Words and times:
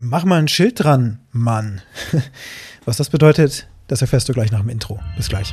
Mach 0.00 0.24
mal 0.24 0.38
ein 0.38 0.46
Schild 0.46 0.84
dran, 0.84 1.18
Mann. 1.32 1.80
Was 2.84 2.98
das 2.98 3.10
bedeutet, 3.10 3.66
das 3.88 4.00
erfährst 4.00 4.28
du 4.28 4.32
gleich 4.32 4.52
nach 4.52 4.60
dem 4.60 4.68
Intro. 4.68 5.00
Bis 5.16 5.28
gleich. 5.28 5.52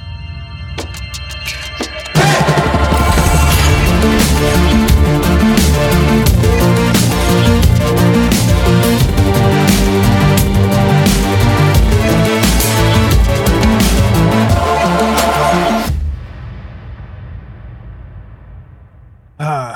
Ah, 19.40 19.74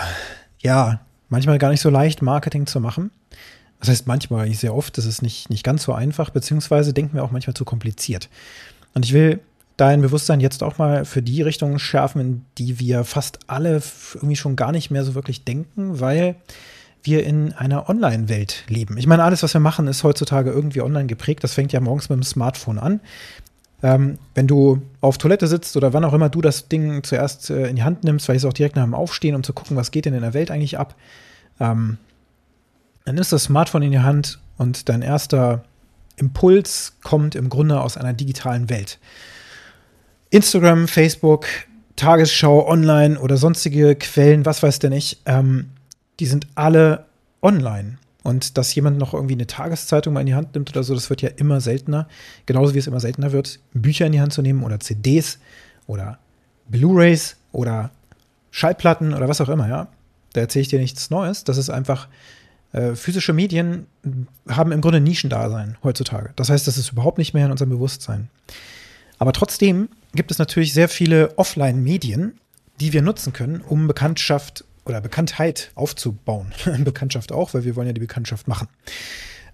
ja, 0.60 1.02
manchmal 1.28 1.58
gar 1.58 1.72
nicht 1.72 1.82
so 1.82 1.90
leicht, 1.90 2.22
Marketing 2.22 2.68
zu 2.68 2.80
machen. 2.80 3.10
Das 3.80 3.90
heißt 3.90 4.08
manchmal, 4.08 4.52
sehr 4.54 4.76
oft, 4.76 4.98
das 4.98 5.06
ist 5.06 5.22
nicht, 5.22 5.50
nicht 5.50 5.64
ganz 5.64 5.84
so 5.84 5.94
einfach, 5.94 6.30
beziehungsweise 6.32 6.94
denken 6.94 7.16
wir 7.16 7.24
auch 7.24 7.32
manchmal 7.32 7.54
zu 7.54 7.66
kompliziert. 7.66 8.30
Und 8.94 9.06
ich 9.06 9.14
will 9.14 9.40
dein 9.78 10.02
Bewusstsein 10.02 10.42
jetzt 10.42 10.62
auch 10.62 10.78
mal 10.78 11.06
für 11.06 11.22
die 11.22 11.42
Richtung 11.42 11.80
schärfen, 11.80 12.20
in 12.20 12.46
die 12.58 12.80
wir 12.80 13.06
fast 13.06 13.40
alle 13.48 13.82
irgendwie 14.16 14.36
schon 14.36 14.58
gar 14.58 14.74
nicht 14.74 14.92
mehr 14.92 15.06
so 15.06 15.16
wirklich 15.16 15.46
denken, 15.46 16.02
weil 16.02 16.36
wir 17.02 17.26
in 17.26 17.54
einer 17.54 17.88
Online-Welt 17.88 18.66
leben. 18.68 18.98
Ich 18.98 19.08
meine, 19.08 19.24
alles, 19.24 19.42
was 19.42 19.54
wir 19.54 19.62
machen, 19.62 19.88
ist 19.88 20.04
heutzutage 20.04 20.52
irgendwie 20.52 20.82
online 20.82 21.08
geprägt. 21.08 21.46
Das 21.46 21.54
fängt 21.54 21.72
ja 21.72 21.80
morgens 21.80 22.10
mit 22.10 22.18
dem 22.18 22.24
Smartphone 22.24 22.78
an. 22.78 23.00
Ähm, 23.82 24.18
wenn 24.36 24.48
du 24.48 24.82
auf 25.00 25.18
Toilette 25.18 25.48
sitzt 25.48 25.78
oder 25.78 25.94
wann 25.94 26.04
auch 26.04 26.14
immer 26.14 26.28
du 26.28 26.42
das 26.42 26.68
Ding 26.68 27.02
zuerst 27.04 27.50
äh, 27.50 27.68
in 27.68 27.78
die 27.78 27.84
Hand 27.84 28.04
nimmst, 28.04 28.26
vielleicht 28.26 28.46
auch 28.46 28.52
direkt 28.52 28.76
nach 28.76 28.84
dem 28.84 28.94
Aufstehen, 28.94 29.36
um 29.36 29.44
zu 29.44 29.54
gucken, 29.54 29.78
was 29.78 29.92
geht 29.92 30.04
denn 30.04 30.14
in 30.14 30.22
der 30.22 30.34
Welt 30.34 30.52
eigentlich 30.52 30.78
ab, 30.78 30.96
ähm, 31.62 31.98
dann 33.10 33.16
du 33.16 33.36
das 33.36 33.46
Smartphone 33.46 33.82
in 33.82 33.92
die 33.92 34.00
Hand 34.00 34.40
und 34.58 34.88
dein 34.88 35.02
erster 35.02 35.64
Impuls 36.18 36.94
kommt 37.02 37.34
im 37.34 37.50
Grunde 37.50 37.82
aus 37.82 37.98
einer 37.98 38.14
digitalen 38.14 38.70
Welt. 38.70 39.00
Instagram, 40.30 40.88
Facebook, 40.88 41.48
Tagesschau, 41.96 42.68
Online 42.68 43.20
oder 43.20 43.38
sonstige 43.38 43.96
Quellen, 43.96 44.46
was 44.46 44.62
weiß 44.62 44.78
denn 44.78 44.92
ich, 44.92 45.22
ähm, 45.26 45.72
die 46.20 46.28
sind 46.28 46.46
alle 46.54 47.06
online. 47.42 47.98
Und 48.22 48.60
dass 48.60 48.76
jemand 48.76 49.00
noch 49.00 49.16
irgendwie 49.16 49.34
eine 49.34 49.48
Tageszeitung 49.48 50.14
mal 50.14 50.20
in 50.20 50.28
die 50.28 50.36
Hand 50.36 50.54
nimmt 50.54 50.70
oder 50.70 50.84
so, 50.84 50.94
das 50.94 51.10
wird 51.10 51.24
ja 51.24 51.30
immer 51.30 51.62
seltener. 51.62 52.08
Genauso 52.46 52.76
wie 52.76 52.80
es 52.80 52.86
immer 52.86 53.00
seltener 53.00 53.32
wird, 53.32 53.60
Bücher 53.74 54.06
in 54.06 54.12
die 54.12 54.22
Hand 54.22 54.34
zu 54.34 54.44
nehmen 54.44 54.62
oder 54.62 54.80
CDs 54.80 55.40
oder 55.88 56.20
Blu-rays 56.68 57.38
oder 57.54 57.90
Schallplatten 58.52 59.16
oder 59.16 59.28
was 59.28 59.42
auch 59.42 59.50
immer, 59.50 59.68
ja. 59.68 59.88
Da 60.34 60.42
erzähle 60.42 60.62
ich 60.62 60.68
dir 60.68 60.80
nichts 60.80 61.10
Neues. 61.10 61.44
Das 61.44 61.58
ist 61.58 61.72
einfach 61.72 62.08
äh, 62.72 62.96
physische 62.96 63.34
Medien 63.34 63.88
haben 64.48 64.72
im 64.72 64.82
Grunde 64.82 65.00
Nischendasein 65.00 65.78
heutzutage. 65.84 66.32
Das 66.36 66.50
heißt, 66.50 66.68
das 66.68 66.78
ist 66.78 66.92
überhaupt 66.92 67.18
nicht 67.18 67.34
mehr 67.34 67.46
in 67.46 67.52
unserem 67.52 67.70
Bewusstsein. 67.70 68.30
Aber 69.18 69.34
trotzdem 69.34 69.90
gibt 70.14 70.32
es 70.32 70.38
natürlich 70.38 70.74
sehr 70.74 70.90
viele 70.90 71.38
Offline-Medien, 71.38 72.40
die 72.80 72.94
wir 72.94 73.02
nutzen 73.02 73.34
können, 73.34 73.62
um 73.62 73.88
Bekanntschaft 73.88 74.64
oder 74.86 75.02
Bekanntheit 75.02 75.72
aufzubauen. 75.76 76.54
Bekanntschaft 76.84 77.32
auch, 77.32 77.54
weil 77.54 77.64
wir 77.64 77.76
wollen 77.76 77.88
ja 77.88 77.94
die 77.94 78.00
Bekanntschaft 78.00 78.48
machen. 78.48 78.68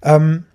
Ähm, 0.01 0.45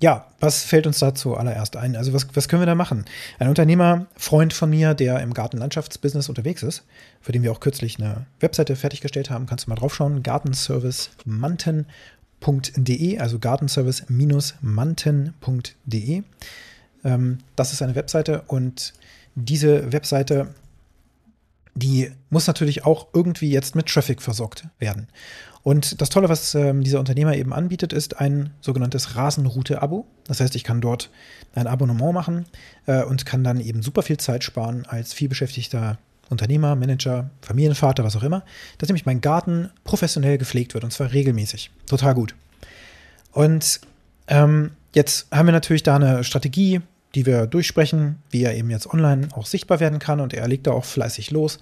ja, 0.00 0.28
was 0.38 0.62
fällt 0.62 0.86
uns 0.86 1.00
dazu 1.00 1.36
allererst 1.36 1.76
ein? 1.76 1.96
Also 1.96 2.12
was, 2.12 2.28
was 2.34 2.48
können 2.48 2.62
wir 2.62 2.66
da 2.66 2.76
machen? 2.76 3.04
Ein 3.38 3.48
Unternehmer, 3.48 4.06
Freund 4.16 4.52
von 4.52 4.68
mir, 4.70 4.94
der 4.94 5.18
im 5.20 5.34
Gartenlandschaftsbusiness 5.34 6.28
unterwegs 6.28 6.62
ist, 6.62 6.84
für 7.20 7.32
den 7.32 7.42
wir 7.42 7.50
auch 7.50 7.58
kürzlich 7.58 7.98
eine 7.98 8.26
Webseite 8.38 8.76
fertiggestellt 8.76 9.30
haben, 9.30 9.46
kannst 9.46 9.66
du 9.66 9.70
mal 9.70 9.76
draufschauen, 9.76 10.22
gartenservice-manten.de, 10.22 13.18
also 13.18 13.40
gartenservice-manten.de. 13.40 16.22
Ähm, 17.04 17.38
das 17.56 17.72
ist 17.72 17.82
eine 17.82 17.96
Webseite 17.96 18.42
und 18.46 18.94
diese 19.34 19.92
Webseite 19.92 20.54
die 21.74 22.10
muss 22.30 22.46
natürlich 22.46 22.84
auch 22.84 23.08
irgendwie 23.12 23.50
jetzt 23.50 23.74
mit 23.74 23.86
Traffic 23.86 24.22
versorgt 24.22 24.66
werden. 24.78 25.08
Und 25.62 26.00
das 26.00 26.08
Tolle, 26.08 26.28
was 26.28 26.54
ähm, 26.54 26.82
dieser 26.82 26.98
Unternehmer 26.98 27.36
eben 27.36 27.52
anbietet, 27.52 27.92
ist 27.92 28.20
ein 28.20 28.50
sogenanntes 28.60 29.16
Rasenroute-Abo. 29.16 30.06
Das 30.26 30.40
heißt, 30.40 30.54
ich 30.56 30.64
kann 30.64 30.80
dort 30.80 31.10
ein 31.54 31.66
Abonnement 31.66 32.14
machen 32.14 32.46
äh, 32.86 33.02
und 33.02 33.26
kann 33.26 33.44
dann 33.44 33.60
eben 33.60 33.82
super 33.82 34.02
viel 34.02 34.16
Zeit 34.16 34.44
sparen 34.44 34.86
als 34.86 35.12
vielbeschäftigter 35.12 35.98
Unternehmer, 36.30 36.76
Manager, 36.76 37.30
Familienvater, 37.42 38.04
was 38.04 38.16
auch 38.16 38.22
immer, 38.22 38.44
dass 38.78 38.88
nämlich 38.88 39.06
mein 39.06 39.20
Garten 39.20 39.70
professionell 39.84 40.38
gepflegt 40.38 40.74
wird 40.74 40.84
und 40.84 40.92
zwar 40.92 41.12
regelmäßig. 41.12 41.70
Total 41.86 42.14
gut. 42.14 42.34
Und 43.32 43.80
ähm, 44.26 44.72
jetzt 44.94 45.26
haben 45.30 45.46
wir 45.46 45.52
natürlich 45.52 45.82
da 45.82 45.96
eine 45.96 46.24
Strategie, 46.24 46.80
die 47.14 47.26
wir 47.26 47.46
durchsprechen, 47.46 48.22
wie 48.30 48.42
er 48.42 48.54
eben 48.54 48.70
jetzt 48.70 48.92
online 48.92 49.28
auch 49.32 49.46
sichtbar 49.46 49.80
werden 49.80 49.98
kann 49.98 50.20
und 50.20 50.34
er 50.34 50.46
legt 50.48 50.66
da 50.66 50.72
auch 50.72 50.84
fleißig 50.84 51.30
los. 51.30 51.58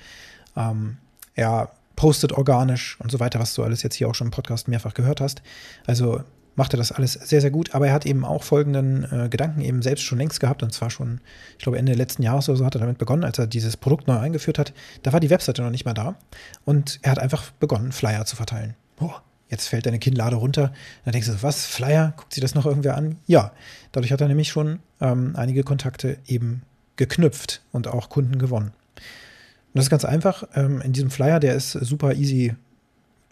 Ähm, 0.57 0.99
er 1.35 1.71
postet 1.95 2.33
organisch 2.33 2.99
und 3.01 3.11
so 3.11 3.21
weiter, 3.21 3.41
was 3.41 3.55
du 3.55 3.63
alles 3.63 3.83
jetzt 3.83 3.95
hier 3.95 4.09
auch 4.09 4.15
schon 4.15 4.29
im 4.29 4.33
Podcast 4.33 4.69
mehrfach 4.69 4.95
gehört 4.95 5.21
hast. 5.21 5.43
Also 5.87 6.21
macht 6.57 6.75
er 6.75 6.79
das 6.79 6.91
alles 6.91 7.13
sehr, 7.13 7.41
sehr 7.41 7.51
gut. 7.51 7.75
Aber 7.75 7.87
er 7.87 7.93
hat 7.93 8.07
eben 8.07 8.25
auch 8.25 8.43
folgenden 8.43 9.05
äh, 9.11 9.29
Gedanken 9.29 9.61
eben 9.61 9.83
selbst 9.83 10.03
schon 10.03 10.19
längst 10.19 10.41
gehabt. 10.41 10.63
Und 10.63 10.73
zwar 10.73 10.91
schon, 10.91 11.21
ich 11.57 11.63
glaube, 11.63 11.79
Ende 11.79 11.95
letzten 11.95 12.23
Jahres 12.23 12.49
oder 12.49 12.59
so 12.59 12.65
hat 12.65 12.75
er 12.75 12.81
damit 12.81 12.99
begonnen, 12.99 13.25
als 13.25 13.39
er 13.39 13.47
dieses 13.47 13.77
Produkt 13.77 14.09
neu 14.09 14.19
eingeführt 14.19 14.59
hat. 14.59 14.73
Da 15.03 15.13
war 15.13 15.21
die 15.21 15.31
Webseite 15.31 15.63
noch 15.63 15.71
nicht 15.71 15.85
mehr 15.85 15.95
da. 15.95 16.17
Und 16.65 16.99
er 17.03 17.13
hat 17.13 17.19
einfach 17.19 17.51
begonnen, 17.53 17.93
Flyer 17.93 18.25
zu 18.25 18.37
verteilen. 18.37 18.75
Boah, 18.97 19.23
jetzt 19.49 19.69
fällt 19.69 19.87
deine 19.87 19.99
Kinnlade 19.99 20.37
runter. 20.37 20.73
Dann 21.05 21.13
denkst 21.13 21.29
du, 21.29 21.43
was, 21.43 21.67
Flyer? 21.67 22.15
Guckt 22.17 22.35
sich 22.35 22.41
das 22.41 22.55
noch 22.55 22.67
irgendwer 22.67 22.97
an? 22.97 23.17
Ja, 23.27 23.53
dadurch 23.93 24.13
hat 24.13 24.21
er 24.21 24.29
nämlich 24.29 24.49
schon 24.49 24.81
ähm, 25.01 25.35
einige 25.37 25.63
Kontakte 25.63 26.19
eben 26.27 26.63
geknüpft 26.97 27.63
und 27.73 27.89
auch 27.89 28.09
Kunden 28.09 28.39
gewonnen. 28.39 28.73
Und 28.97 29.75
das 29.75 29.85
ist 29.85 29.91
ganz 29.91 30.05
einfach. 30.05 30.45
Ähm, 30.55 30.81
in 30.81 30.93
diesem 30.93 31.11
Flyer, 31.11 31.41
der 31.41 31.55
ist 31.55 31.73
super 31.73 32.15
easy 32.15 32.55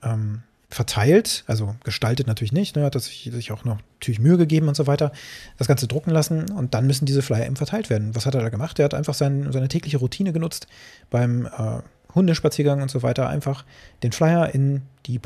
ähm, 0.02 0.42
verteilt, 0.74 1.44
also 1.46 1.76
gestaltet 1.84 2.26
natürlich 2.26 2.52
nicht, 2.52 2.74
ne, 2.74 2.82
hat 2.82 3.00
sich, 3.00 3.30
sich 3.32 3.52
auch 3.52 3.64
noch 3.64 3.78
natürlich 4.00 4.18
Mühe 4.18 4.36
gegeben 4.36 4.66
und 4.66 4.74
so 4.74 4.88
weiter, 4.88 5.12
das 5.56 5.68
Ganze 5.68 5.86
drucken 5.86 6.10
lassen 6.10 6.50
und 6.50 6.74
dann 6.74 6.86
müssen 6.86 7.06
diese 7.06 7.22
Flyer 7.22 7.46
eben 7.46 7.54
verteilt 7.54 7.90
werden. 7.90 8.14
Was 8.14 8.26
hat 8.26 8.34
er 8.34 8.42
da 8.42 8.48
gemacht? 8.48 8.78
Er 8.80 8.86
hat 8.86 8.94
einfach 8.94 9.14
sein, 9.14 9.52
seine 9.52 9.68
tägliche 9.68 9.98
Routine 9.98 10.32
genutzt, 10.32 10.66
beim 11.10 11.46
äh, 11.46 11.80
Hundespaziergang 12.14 12.82
und 12.82 12.90
so 12.90 13.02
weiter, 13.02 13.28
einfach 13.28 13.64
den 14.02 14.10
Flyer 14.12 14.52
in 14.52 14.82
die 15.06 15.20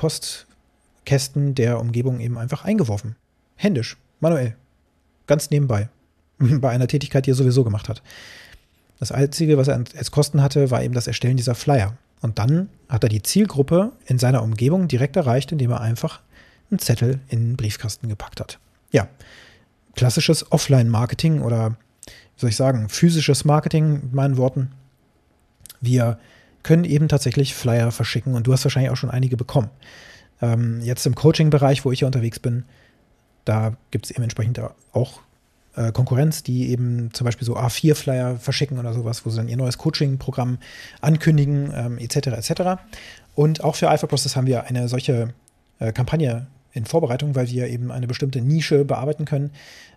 Postkästen 1.08 1.54
der 1.54 1.80
Umgebung 1.80 2.20
eben 2.20 2.36
einfach 2.36 2.64
eingeworfen. 2.64 3.16
Händisch, 3.56 3.96
manuell, 4.20 4.56
ganz 5.26 5.48
nebenbei, 5.48 5.88
bei 6.38 6.69
einer 6.69 6.86
Tätigkeit, 6.86 7.24
die 7.24 7.30
er 7.30 7.34
sowieso 7.34 7.64
gemacht 7.64 7.88
hat. 7.88 8.02
Das 8.98 9.10
Einzige, 9.10 9.56
was 9.56 9.69
er 9.69 9.82
als 9.96 10.10
Kosten 10.10 10.42
hatte, 10.42 10.70
war 10.70 10.82
eben 10.82 10.92
das 10.92 11.06
Erstellen 11.06 11.38
dieser 11.38 11.54
Flyer. 11.54 11.96
Und 12.20 12.38
dann 12.38 12.69
hat 12.91 13.04
er 13.04 13.08
die 13.08 13.22
Zielgruppe 13.22 13.92
in 14.06 14.19
seiner 14.19 14.42
Umgebung 14.42 14.86
direkt 14.86 15.16
erreicht, 15.16 15.50
indem 15.50 15.70
er 15.70 15.80
einfach 15.80 16.20
einen 16.70 16.78
Zettel 16.78 17.20
in 17.28 17.50
den 17.50 17.56
Briefkasten 17.56 18.08
gepackt 18.08 18.40
hat. 18.40 18.58
Ja, 18.90 19.08
klassisches 19.94 20.52
Offline-Marketing 20.52 21.40
oder, 21.40 21.76
wie 22.04 22.40
soll 22.40 22.50
ich 22.50 22.56
sagen, 22.56 22.90
physisches 22.90 23.46
Marketing 23.46 23.94
mit 23.94 24.12
meinen 24.12 24.36
Worten. 24.36 24.72
Wir 25.80 26.19
können 26.64 26.84
eben 26.84 27.08
tatsächlich 27.08 27.54
Flyer 27.54 27.92
verschicken 27.92 28.34
und 28.34 28.46
du 28.46 28.52
hast 28.52 28.64
wahrscheinlich 28.64 28.90
auch 28.90 28.96
schon 28.96 29.10
einige 29.10 29.38
bekommen. 29.38 29.70
Ähm, 30.41 30.81
jetzt 30.82 31.06
im 31.06 31.15
Coaching-Bereich, 31.15 31.84
wo 31.84 31.93
ich 31.93 32.00
ja 32.00 32.06
unterwegs 32.06 32.38
bin, 32.38 32.65
da 33.44 33.76
gibt 33.91 34.06
es 34.06 34.10
eben 34.10 34.22
entsprechend 34.22 34.60
auch 34.93 35.21
äh, 35.76 35.93
Konkurrenz, 35.93 36.43
die 36.43 36.71
eben 36.71 37.10
zum 37.12 37.25
Beispiel 37.25 37.47
so 37.47 37.56
A4-Flyer 37.56 38.37
verschicken 38.37 38.78
oder 38.78 38.93
sowas, 38.93 39.25
wo 39.25 39.31
sie 39.31 39.37
dann 39.38 39.49
ihr 39.49 39.56
neues 39.56 39.78
Coaching-Programm 39.78 40.59
ankündigen, 41.00 41.72
ähm, 41.75 41.99
etc. 41.99 42.28
etc. 42.28 42.81
Und 43.34 43.65
auch 43.65 43.76
für 43.76 43.88
Alpha 43.88 44.06
Process 44.06 44.37
haben 44.37 44.47
wir 44.47 44.65
eine 44.65 44.88
solche 44.88 45.34
äh, 45.78 45.93
Kampagne 45.93 46.47
in 46.72 46.84
Vorbereitung, 46.84 47.34
weil 47.34 47.49
wir 47.49 47.69
eben 47.69 47.91
eine 47.91 48.06
bestimmte 48.06 48.41
Nische 48.41 48.84
bearbeiten 48.84 49.25
können 49.25 49.50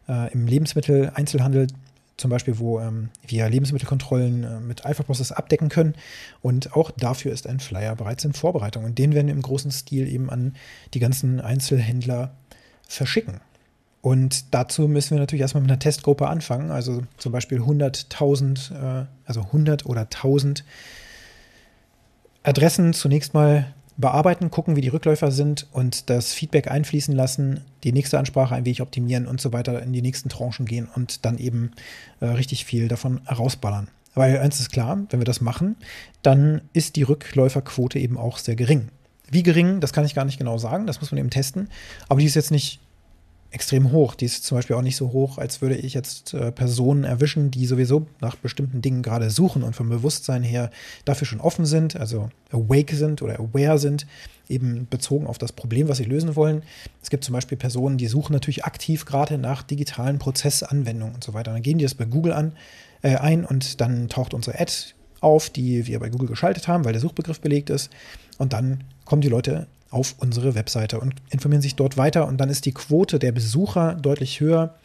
äh, 0.07 0.31
im 0.33 0.47
Lebensmitteleinzelhandel 0.47 1.67
zum 2.17 2.29
Beispiel, 2.29 2.59
wo 2.59 2.79
ähm, 2.79 3.09
wir 3.25 3.49
Lebensmittelkontrollen 3.49 4.43
äh, 4.43 4.59
mit 4.59 4.85
Alpha 4.85 5.03
Process 5.03 5.31
abdecken 5.31 5.69
können. 5.69 5.95
Und 6.41 6.75
auch 6.75 6.91
dafür 6.91 7.31
ist 7.31 7.47
ein 7.47 7.59
Flyer 7.59 7.95
bereits 7.95 8.25
in 8.25 8.33
Vorbereitung. 8.33 8.83
Und 8.83 8.97
den 8.97 9.13
werden 9.13 9.27
wir 9.27 9.33
im 9.33 9.41
großen 9.41 9.71
Stil 9.71 10.07
eben 10.07 10.29
an 10.29 10.55
die 10.93 10.99
ganzen 10.99 11.39
Einzelhändler 11.39 12.35
verschicken. 12.87 13.41
Und 14.01 14.53
dazu 14.53 14.87
müssen 14.87 15.11
wir 15.11 15.19
natürlich 15.19 15.41
erstmal 15.41 15.61
mit 15.61 15.71
einer 15.71 15.79
Testgruppe 15.79 16.27
anfangen, 16.27 16.71
also 16.71 17.03
zum 17.17 17.31
Beispiel 17.31 17.59
100.000, 17.59 19.03
äh, 19.03 19.05
also 19.25 19.41
100 19.41 19.85
oder 19.85 20.01
1000 20.01 20.63
Adressen 22.43 22.93
zunächst 22.93 23.35
mal 23.35 23.73
bearbeiten, 24.01 24.51
gucken, 24.51 24.75
wie 24.75 24.81
die 24.81 24.89
Rückläufer 24.89 25.31
sind 25.31 25.67
und 25.71 26.09
das 26.09 26.33
Feedback 26.33 26.69
einfließen 26.69 27.15
lassen, 27.15 27.61
die 27.83 27.93
nächste 27.93 28.19
Ansprache 28.19 28.55
ein 28.55 28.65
wenig 28.65 28.81
optimieren 28.81 29.27
und 29.27 29.39
so 29.39 29.53
weiter 29.53 29.81
in 29.81 29.93
die 29.93 30.01
nächsten 30.01 30.29
Tranchen 30.29 30.65
gehen 30.65 30.87
und 30.93 31.25
dann 31.25 31.37
eben 31.37 31.71
äh, 32.19 32.25
richtig 32.25 32.65
viel 32.65 32.87
davon 32.87 33.21
rausballern. 33.29 33.87
Weil 34.13 34.37
eins 34.39 34.59
ist 34.59 34.71
klar, 34.71 34.99
wenn 35.09 35.19
wir 35.21 35.25
das 35.25 35.39
machen, 35.39 35.77
dann 36.21 36.61
ist 36.73 36.97
die 36.97 37.03
Rückläuferquote 37.03 37.97
eben 37.99 38.17
auch 38.17 38.37
sehr 38.37 38.55
gering. 38.55 38.89
Wie 39.29 39.43
gering, 39.43 39.79
das 39.79 39.93
kann 39.93 40.03
ich 40.03 40.15
gar 40.15 40.25
nicht 40.25 40.37
genau 40.37 40.57
sagen, 40.57 40.85
das 40.85 40.99
muss 40.99 41.11
man 41.11 41.19
eben 41.19 41.29
testen, 41.29 41.69
aber 42.09 42.19
die 42.19 42.25
ist 42.25 42.35
jetzt 42.35 42.51
nicht 42.51 42.81
extrem 43.51 43.91
hoch. 43.91 44.15
Die 44.15 44.25
ist 44.25 44.45
zum 44.45 44.57
Beispiel 44.57 44.75
auch 44.75 44.81
nicht 44.81 44.95
so 44.95 45.11
hoch, 45.11 45.37
als 45.37 45.61
würde 45.61 45.75
ich 45.75 45.93
jetzt 45.93 46.33
äh, 46.33 46.51
Personen 46.51 47.03
erwischen, 47.03 47.51
die 47.51 47.65
sowieso 47.65 48.07
nach 48.21 48.35
bestimmten 48.37 48.81
Dingen 48.81 49.03
gerade 49.03 49.29
suchen 49.29 49.63
und 49.63 49.75
vom 49.75 49.89
Bewusstsein 49.89 50.41
her 50.41 50.71
dafür 51.03 51.27
schon 51.27 51.41
offen 51.41 51.65
sind, 51.65 51.97
also 51.97 52.29
awake 52.51 52.95
sind 52.95 53.21
oder 53.21 53.39
aware 53.39 53.77
sind, 53.77 54.07
eben 54.47 54.87
bezogen 54.89 55.27
auf 55.27 55.37
das 55.37 55.51
Problem, 55.51 55.89
was 55.89 55.97
sie 55.97 56.05
lösen 56.05 56.35
wollen. 56.35 56.63
Es 57.01 57.09
gibt 57.09 57.25
zum 57.25 57.33
Beispiel 57.33 57.57
Personen, 57.57 57.97
die 57.97 58.07
suchen 58.07 58.33
natürlich 58.33 58.63
aktiv 58.63 59.05
gerade 59.05 59.37
nach 59.37 59.63
digitalen 59.63 60.17
Prozessanwendungen 60.17 61.15
und 61.15 61.23
so 61.23 61.33
weiter. 61.33 61.51
Dann 61.51 61.61
gehen 61.61 61.77
die 61.77 61.85
das 61.85 61.95
bei 61.95 62.05
Google 62.05 62.33
an, 62.33 62.53
äh, 63.01 63.17
ein 63.17 63.43
und 63.45 63.81
dann 63.81 64.07
taucht 64.07 64.33
unsere 64.33 64.59
Ad 64.59 64.71
auf, 65.19 65.49
die 65.49 65.85
wir 65.87 65.99
bei 65.99 66.09
Google 66.09 66.27
geschaltet 66.27 66.67
haben, 66.67 66.85
weil 66.85 66.93
der 66.93 67.01
Suchbegriff 67.01 67.41
belegt 67.41 67.69
ist. 67.69 67.89
Und 68.37 68.53
dann 68.53 68.83
kommen 69.05 69.21
die 69.21 69.29
Leute 69.29 69.67
auf 69.91 70.15
unsere 70.17 70.55
Webseite 70.55 70.99
und 70.99 71.15
informieren 71.29 71.61
sich 71.61 71.75
dort 71.75 71.97
weiter. 71.97 72.27
Und 72.27 72.37
dann 72.37 72.49
ist 72.49 72.65
die 72.65 72.73
Quote 72.73 73.19
der 73.19 73.31
Besucher 73.31 73.95
deutlich 73.95 74.39
höher. 74.39 74.75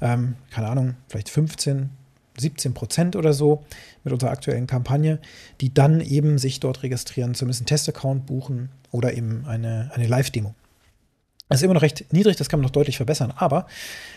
Ähm, 0.00 0.34
keine 0.50 0.68
Ahnung, 0.68 0.94
vielleicht 1.08 1.30
15, 1.30 1.90
17 2.38 2.74
Prozent 2.74 3.16
oder 3.16 3.32
so 3.32 3.64
mit 4.04 4.12
unserer 4.12 4.30
aktuellen 4.30 4.66
Kampagne, 4.66 5.20
die 5.60 5.72
dann 5.72 6.00
eben 6.00 6.38
sich 6.38 6.60
dort 6.60 6.82
registrieren, 6.82 7.34
zumindest 7.34 7.62
einen 7.62 7.66
Testaccount 7.66 8.26
buchen 8.26 8.68
oder 8.90 9.14
eben 9.14 9.44
eine, 9.46 9.90
eine 9.94 10.06
Live-Demo. 10.06 10.54
Das 11.48 11.60
ist 11.60 11.62
immer 11.62 11.74
noch 11.74 11.82
recht 11.82 12.12
niedrig, 12.12 12.36
das 12.36 12.48
kann 12.48 12.58
man 12.58 12.64
noch 12.64 12.72
deutlich 12.72 12.96
verbessern, 12.96 13.32
aber 13.36 13.68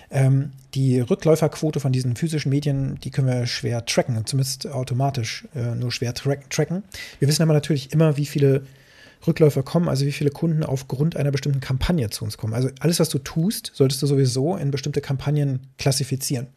ähm, 0.10 0.52
die 0.74 1.00
Rückläuferquote 1.00 1.80
von 1.80 1.92
diesen 1.92 2.16
physischen 2.16 2.50
Medien, 2.50 3.00
die 3.04 3.12
können 3.12 3.28
wir 3.28 3.45
schwer 3.45 3.86
tracken, 3.86 4.25
zumindest 4.25 4.66
automatisch 4.66 5.48
äh, 5.54 5.75
nur 5.75 5.92
schwer 5.92 6.16
tra 6.16 6.36
tracken. 6.50 6.84
Wir 7.19 7.28
wissen 7.28 7.44
aber 7.44 7.54
natürlich 7.54 7.94
immer, 7.94 8.18
wie 8.18 8.25
viele 8.25 8.63
Rückläufer 9.27 9.63
kommen, 9.63 9.89
also 9.89 10.06
wie 10.06 10.12
viele 10.12 10.31
Kunden 10.31 10.63
aufgrund 10.63 11.18
einer 11.18 11.31
bestimmten 11.31 11.60
Kampagne 11.60 12.10
zu 12.10 12.24
uns 12.24 12.38
kommen. 12.38 12.54
Also 12.54 12.69
alles, 12.80 13.00
was 13.00 13.10
du 13.10 13.19
tust, 13.19 13.71
solltest 13.74 14.01
du 14.01 14.07
sowieso 14.07 14.56
in 14.56 14.71
bestimmte 14.71 15.01
Kampagnen 15.01 15.68
klassifizieren. 15.77 16.48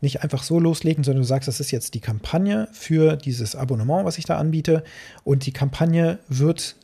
Nicht 0.00 0.22
einfach 0.22 0.42
so 0.42 0.58
loslegen, 0.58 1.04
sondern 1.04 1.22
du 1.22 1.26
sagst, 1.26 1.48
das 1.48 1.60
ist 1.60 1.72
jetzt 1.72 1.94
die 1.94 2.00
Kampagne 2.00 2.68
für 2.72 3.16
dieses 3.16 3.54
Abonnement, 3.54 4.04
was 4.04 4.18
ich 4.18 4.24
da 4.24 4.38
anbiete. 4.38 4.82
Und 5.24 5.44
die 5.44 5.52
Kampagne 5.52 6.18
wird 6.28 6.76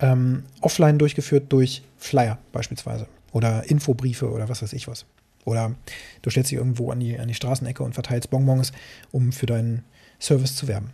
ähm, 0.00 0.44
offline 0.60 0.98
durchgeführt 0.98 1.52
durch 1.52 1.82
Flyer 1.98 2.38
beispielsweise 2.52 3.06
oder 3.32 3.68
Infobriefe 3.68 4.30
oder 4.30 4.48
was 4.48 4.62
weiß 4.62 4.72
ich 4.72 4.88
was. 4.88 5.04
Oder 5.44 5.74
du 6.22 6.30
stellst 6.30 6.50
dich 6.50 6.58
irgendwo 6.58 6.90
an 6.90 7.00
die, 7.00 7.18
an 7.18 7.28
die 7.28 7.34
Straßenecke 7.34 7.82
und 7.82 7.92
verteilst 7.92 8.30
Bonbons, 8.30 8.72
um 9.12 9.32
für 9.32 9.46
deinen 9.46 9.84
Service 10.18 10.56
zu 10.56 10.68
werben. 10.68 10.92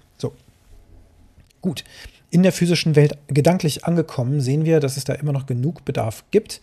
Gut 1.63 1.85
in 2.31 2.43
der 2.43 2.53
physischen 2.53 2.97
Welt 2.97 3.19
gedanklich 3.27 3.85
angekommen, 3.85 4.41
sehen 4.41 4.65
wir, 4.65 4.81
dass 4.81 4.97
es 4.97 5.05
da 5.05 5.15
immer 5.15 5.33
noch 5.33 5.47
genug 5.47 5.85
Bedarf 5.85 6.25
gibt, 6.31 6.61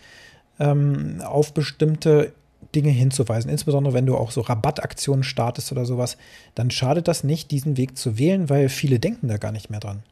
ähm, 0.60 1.22
auf 1.22 1.54
bestimmte 1.54 2.34
Dinge 2.74 2.90
hinzuweisen. 2.90 3.52
Insbesondere 3.52 3.94
wenn 3.94 4.06
du 4.06 4.16
auch 4.16 4.32
so 4.32 4.42
Rabattaktionen 4.42 5.24
startest 5.24 5.72
oder 5.72 5.86
sowas, 5.86 6.18
dann 6.56 6.72
schadet 6.72 7.08
das 7.08 7.24
nicht, 7.24 7.52
diesen 7.52 7.78
Weg 7.78 7.98
zu 7.98 8.18
wählen, 8.18 8.50
weil 8.50 8.70
viele 8.70 9.00
denken 9.00 9.28
da 9.28 9.38
gar 9.38 9.52
nicht 9.52 9.70
mehr 9.70 9.80
dran. 9.80 10.04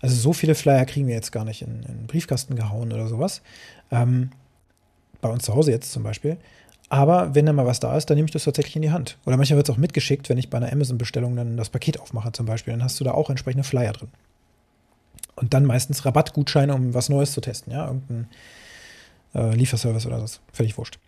Also 0.00 0.16
so 0.16 0.32
viele 0.32 0.54
Flyer 0.54 0.84
kriegen 0.84 1.06
wir 1.06 1.14
jetzt 1.14 1.30
gar 1.30 1.44
nicht 1.44 1.62
in, 1.62 1.82
in 1.82 1.98
den 1.98 2.06
Briefkasten 2.06 2.56
gehauen 2.56 2.92
oder 2.92 3.06
sowas. 3.06 3.42
Ähm, 3.90 4.30
bei 5.20 5.28
uns 5.28 5.44
zu 5.44 5.54
Hause 5.54 5.70
jetzt 5.70 5.92
zum 5.92 6.02
Beispiel. 6.02 6.38
Aber 6.88 7.34
wenn 7.34 7.46
da 7.46 7.52
mal 7.52 7.64
was 7.64 7.80
da 7.80 7.96
ist, 7.96 8.10
dann 8.10 8.16
nehme 8.16 8.26
ich 8.26 8.32
das 8.32 8.44
tatsächlich 8.44 8.76
in 8.76 8.82
die 8.82 8.90
Hand. 8.90 9.16
Oder 9.24 9.36
manchmal 9.36 9.58
wird 9.58 9.68
es 9.68 9.74
auch 9.74 9.78
mitgeschickt, 9.78 10.28
wenn 10.28 10.38
ich 10.38 10.50
bei 10.50 10.58
einer 10.58 10.72
Amazon-Bestellung 10.72 11.36
dann 11.36 11.56
das 11.56 11.70
Paket 11.70 12.00
aufmache 12.00 12.32
zum 12.32 12.46
Beispiel. 12.46 12.72
Dann 12.72 12.82
hast 12.82 12.98
du 12.98 13.04
da 13.04 13.12
auch 13.12 13.30
entsprechende 13.30 13.64
Flyer 13.64 13.92
drin. 13.92 14.08
Und 15.42 15.52
dann 15.52 15.66
meistens 15.66 16.04
Rabattgutscheine, 16.04 16.72
um 16.72 16.94
was 16.94 17.08
Neues 17.08 17.32
zu 17.32 17.40
testen, 17.40 17.72
ja, 17.72 17.88
irgendein 17.88 18.28
äh, 19.34 19.54
Lieferservice 19.56 20.06
oder 20.06 20.24
so. 20.24 20.38
Völlig 20.52 20.78
wurscht. 20.78 21.00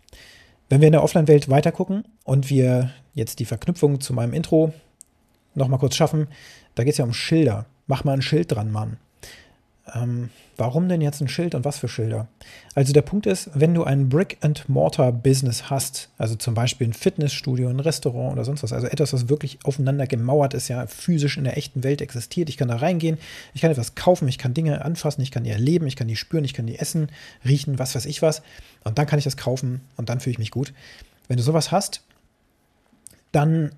Wenn 0.69 0.81
wir 0.81 0.89
in 0.89 0.93
der 0.93 1.05
Offline-Welt 1.05 1.49
weitergucken 1.49 2.05
und 2.25 2.51
wir 2.51 2.91
jetzt 3.15 3.39
die 3.39 3.45
Verknüpfung 3.45 4.01
zu 4.01 4.13
meinem 4.13 4.33
Intro 4.33 4.75
nochmal 5.55 5.79
kurz 5.79 5.95
schaffen, 5.95 6.27
da 6.75 6.83
geht 6.83 6.95
es 6.95 6.99
ja 6.99 7.05
um 7.05 7.13
Schilder. 7.13 7.67
Mach 7.87 8.03
mal 8.03 8.15
ein 8.15 8.23
Schild 8.23 8.51
dran, 8.51 8.73
Mann. 8.73 8.97
Ähm, 9.93 10.31
warum 10.57 10.89
denn 10.89 11.03
jetzt 11.03 11.21
ein 11.21 11.29
Schild 11.29 11.55
und 11.55 11.67
was 11.67 11.79
für 11.79 11.89
Schilder? 11.89 12.27
Also 12.75 12.95
der 12.95 13.03
Punkt 13.03 13.27
ist, 13.27 13.51
wenn 13.55 13.75
du 13.75 13.85
ein 13.85 14.09
Brick-and-Mortar-Business 14.09 15.69
hast, 15.69 16.09
also 16.17 16.37
zum 16.37 16.55
Beispiel 16.55 16.89
ein 16.89 16.95
Fitnessstudio, 16.95 17.69
ein 17.69 17.81
Restaurant 17.81 18.33
oder 18.33 18.45
sonst 18.45 18.63
was, 18.63 18.73
also 18.73 18.87
etwas, 18.87 19.13
was 19.13 19.29
wirklich 19.29 19.59
aufeinander 19.65 20.07
gemauert 20.07 20.55
ist, 20.55 20.69
ja 20.69 20.87
physisch 20.87 21.37
in 21.37 21.45
der 21.45 21.59
echten 21.59 21.85
Welt 21.85 22.01
existiert, 22.01 22.49
ich 22.49 22.57
kann 22.57 22.69
da 22.69 22.77
reingehen, 22.77 23.19
ich 23.53 23.61
kann 23.61 23.71
etwas 23.71 23.95
kaufen, 23.95 24.27
ich 24.27 24.39
kann 24.39 24.55
Dinge 24.55 24.83
anfassen, 24.83 25.21
ich 25.21 25.31
kann 25.31 25.45
die 25.45 25.51
erleben, 25.51 25.87
ich 25.87 25.97
kann 25.97 26.09
die 26.09 26.17
spüren, 26.17 26.45
ich 26.45 26.55
kann 26.55 26.67
die 26.67 26.79
essen, 26.79 27.09
riechen, 27.45 27.79
was 27.79 27.95
weiß 27.95 28.07
ich 28.07 28.23
was, 28.23 28.43
und 28.85 28.97
dann 28.97 29.07
kann 29.07 29.19
ich 29.19 29.25
das 29.25 29.37
kaufen 29.37 29.83
und 29.97 30.09
dann 30.09 30.21
fühle 30.21 30.33
ich 30.33 30.39
mich 30.39 30.51
gut. 30.51 30.73
Wenn 31.29 31.37
du 31.37 31.43
sowas 31.43 31.73
hast, 31.73 32.03
dann 33.33 33.73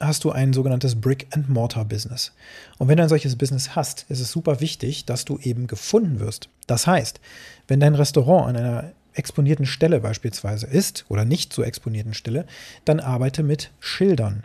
hast 0.00 0.24
du 0.24 0.30
ein 0.30 0.52
sogenanntes 0.52 1.00
Brick-and-Mortar-Business. 1.00 2.32
Und 2.78 2.88
wenn 2.88 2.96
du 2.96 3.02
ein 3.02 3.08
solches 3.08 3.36
Business 3.36 3.74
hast, 3.74 4.06
ist 4.08 4.20
es 4.20 4.30
super 4.30 4.60
wichtig, 4.60 5.04
dass 5.04 5.24
du 5.24 5.38
eben 5.38 5.66
gefunden 5.66 6.20
wirst. 6.20 6.48
Das 6.66 6.86
heißt, 6.86 7.20
wenn 7.66 7.80
dein 7.80 7.94
Restaurant 7.94 8.48
an 8.48 8.56
einer 8.56 8.92
exponierten 9.14 9.66
Stelle 9.66 10.00
beispielsweise 10.00 10.66
ist 10.66 11.04
oder 11.08 11.24
nicht 11.24 11.52
so 11.52 11.62
exponierten 11.62 12.14
Stelle, 12.14 12.46
dann 12.84 13.00
arbeite 13.00 13.42
mit 13.42 13.70
Schildern. 13.80 14.44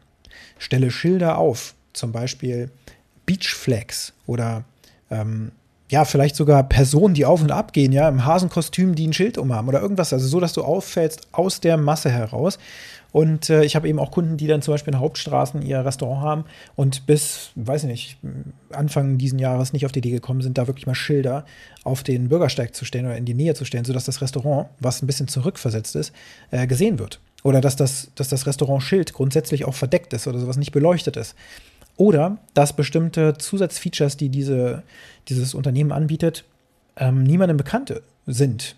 Stelle 0.57 0.89
Schilder 0.89 1.37
auf, 1.37 1.75
zum 1.93 2.11
Beispiel 2.11 2.71
Beach 3.25 3.53
Flags 3.53 4.13
oder 4.25 4.63
ähm, 5.11 5.51
ja, 5.89 6.05
vielleicht 6.05 6.35
sogar 6.35 6.63
Personen, 6.63 7.13
die 7.13 7.25
auf 7.25 7.41
und 7.41 7.51
ab 7.51 7.71
gehen, 7.71 7.91
ja, 7.91 8.09
im 8.09 8.25
Hasenkostüm, 8.25 8.95
die 8.95 9.07
ein 9.07 9.13
Schild 9.13 9.37
umhaben 9.37 9.67
oder 9.67 9.81
irgendwas. 9.81 10.11
Also 10.11 10.27
so, 10.27 10.39
dass 10.39 10.53
du 10.53 10.63
auffällst 10.63 11.27
aus 11.31 11.59
der 11.59 11.77
Masse 11.77 12.09
heraus 12.09 12.57
und 13.13 13.51
äh, 13.51 13.63
ich 13.63 13.75
habe 13.75 13.87
eben 13.87 13.99
auch 13.99 14.09
Kunden, 14.09 14.37
die 14.37 14.47
dann 14.47 14.63
zum 14.63 14.73
Beispiel 14.73 14.91
in 14.91 14.99
Hauptstraßen 14.99 15.61
ihr 15.61 15.85
Restaurant 15.85 16.21
haben 16.23 16.45
und 16.75 17.05
bis, 17.05 17.51
weiß 17.53 17.83
ich 17.83 17.89
nicht, 17.89 18.17
Anfang 18.71 19.19
diesen 19.19 19.37
Jahres 19.37 19.71
nicht 19.71 19.85
auf 19.85 19.91
die 19.91 19.99
Idee 19.99 20.09
gekommen 20.09 20.41
sind, 20.41 20.57
da 20.57 20.65
wirklich 20.65 20.87
mal 20.87 20.95
Schilder 20.95 21.45
auf 21.83 22.01
den 22.01 22.27
Bürgersteig 22.27 22.73
zu 22.73 22.85
stellen 22.85 23.05
oder 23.05 23.15
in 23.15 23.25
die 23.25 23.35
Nähe 23.35 23.53
zu 23.53 23.65
stellen, 23.65 23.85
sodass 23.85 24.05
das 24.05 24.21
Restaurant, 24.21 24.67
was 24.79 25.03
ein 25.03 25.07
bisschen 25.07 25.27
zurückversetzt 25.27 25.95
ist, 25.95 26.11
äh, 26.49 26.65
gesehen 26.65 26.97
wird. 26.97 27.19
Oder 27.43 27.61
dass 27.61 27.75
das, 27.75 28.09
dass 28.15 28.29
das 28.29 28.47
Restaurantschild 28.47 29.13
grundsätzlich 29.13 29.65
auch 29.65 29.75
verdeckt 29.75 30.11
ist 30.13 30.25
oder 30.27 30.39
sowas 30.39 30.57
nicht 30.57 30.71
beleuchtet 30.71 31.15
ist. 31.15 31.35
Oder 31.97 32.39
dass 32.55 32.73
bestimmte 32.75 33.37
Zusatzfeatures, 33.37 34.17
die 34.17 34.29
diese, 34.29 34.81
dieses 35.29 35.53
Unternehmen 35.53 35.91
anbietet, 35.91 36.45
ähm, 36.97 37.21
niemandem 37.21 37.57
bekannte 37.57 38.01
sind. 38.25 38.75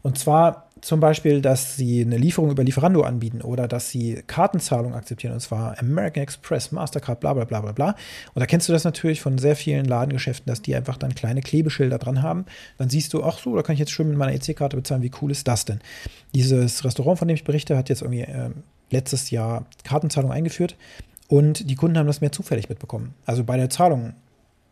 Und 0.00 0.18
zwar 0.18 0.70
zum 0.84 1.00
Beispiel, 1.00 1.40
dass 1.40 1.76
sie 1.76 2.02
eine 2.02 2.18
Lieferung 2.18 2.50
über 2.50 2.62
Lieferando 2.62 3.02
anbieten 3.02 3.40
oder 3.40 3.66
dass 3.66 3.88
sie 3.88 4.22
Kartenzahlung 4.26 4.94
akzeptieren, 4.94 5.32
und 5.32 5.40
zwar 5.40 5.78
American 5.78 6.22
Express, 6.22 6.72
Mastercard, 6.72 7.20
bla 7.20 7.32
bla 7.32 7.44
bla 7.44 7.62
bla 7.62 7.72
bla. 7.72 7.88
Und 8.34 8.40
da 8.40 8.44
kennst 8.44 8.68
du 8.68 8.72
das 8.74 8.84
natürlich 8.84 9.22
von 9.22 9.38
sehr 9.38 9.56
vielen 9.56 9.86
Ladengeschäften, 9.86 10.46
dass 10.46 10.60
die 10.60 10.76
einfach 10.76 10.98
dann 10.98 11.14
kleine 11.14 11.40
Klebeschilder 11.40 11.98
dran 11.98 12.22
haben. 12.22 12.44
Dann 12.76 12.90
siehst 12.90 13.14
du, 13.14 13.24
ach 13.24 13.38
so, 13.38 13.56
da 13.56 13.62
kann 13.62 13.72
ich 13.72 13.80
jetzt 13.80 13.92
schön 13.92 14.08
mit 14.08 14.18
meiner 14.18 14.34
EC-Karte 14.34 14.76
bezahlen, 14.76 15.02
wie 15.02 15.10
cool 15.22 15.30
ist 15.30 15.48
das 15.48 15.64
denn? 15.64 15.80
Dieses 16.34 16.84
Restaurant, 16.84 17.18
von 17.18 17.28
dem 17.28 17.36
ich 17.36 17.44
berichte, 17.44 17.78
hat 17.78 17.88
jetzt 17.88 18.02
irgendwie 18.02 18.20
äh, 18.20 18.50
letztes 18.90 19.30
Jahr 19.30 19.64
Kartenzahlung 19.84 20.32
eingeführt. 20.32 20.76
Und 21.28 21.70
die 21.70 21.76
Kunden 21.76 21.96
haben 21.96 22.06
das 22.06 22.20
mehr 22.20 22.32
zufällig 22.32 22.68
mitbekommen. 22.68 23.14
Also 23.24 23.42
bei 23.42 23.56
der 23.56 23.70
Zahlung 23.70 24.12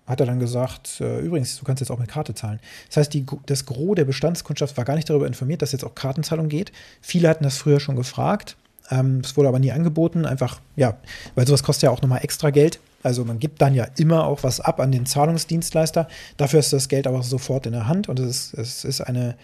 hat 0.07 0.21
er 0.21 0.27
dann 0.27 0.41
gesagt, 0.41 1.01
äh, 1.01 1.21
übrigens, 1.21 1.59
du 1.59 1.65
kannst 1.65 1.81
jetzt 1.81 1.91
auch 1.91 1.99
mit 1.99 2.09
Karte 2.09 2.35
zahlen. 2.35 2.61
Das 2.89 2.97
heißt, 2.99 3.15
die, 3.15 3.25
das 3.47 3.67
Gros 3.67 3.95
der 3.95 4.05
Bestandskundschaft 4.05 4.77
war 4.77 4.85
gar 4.85 4.97
nicht 4.97 5.09
darüber 5.09 5.27
informiert, 5.27 5.63
dass 5.63 5.73
jetzt 5.73 5.85
auch 5.85 5.95
Kartenzahlung 5.95 6.49
geht. 6.49 6.73
Viele 7.01 7.29
hatten 7.29 7.45
das 7.45 7.57
früher 7.57 7.81
schon 7.81 7.97
gefragt. 7.97 8.57
Ähm, 8.91 9.21
es 9.25 9.37
wurde 9.37 9.49
aber 9.49 9.59
nie 9.59 9.73
angeboten, 9.73 10.27
einfach, 10.27 10.61
ja, 10.77 10.97
weil 11.35 11.47
sowas 11.47 11.63
kostet 11.63 11.85
ja 11.85 11.91
auch 11.91 12.03
nochmal 12.03 12.21
extra 12.23 12.51
Geld. 12.51 12.81
Also 13.03 13.25
man 13.25 13.39
gibt 13.39 13.61
dann 13.63 13.75
ja 13.75 13.87
immer 13.97 14.27
auch 14.27 14.43
was 14.43 14.61
ab 14.61 14.81
an 14.81 14.93
den 14.93 15.07
Zahlungsdienstleister. 15.07 16.09
Dafür 16.37 16.61
ist 16.61 16.73
das 16.73 16.89
Geld 16.89 17.07
aber 17.07 17.23
sofort 17.23 17.67
in 17.67 17.73
der 17.73 17.89
Hand 17.89 18.09
und 18.09 18.19
es 18.19 18.53
ist, 18.53 18.59
es 18.59 18.85
ist 18.85 19.01
eine, 19.01 19.37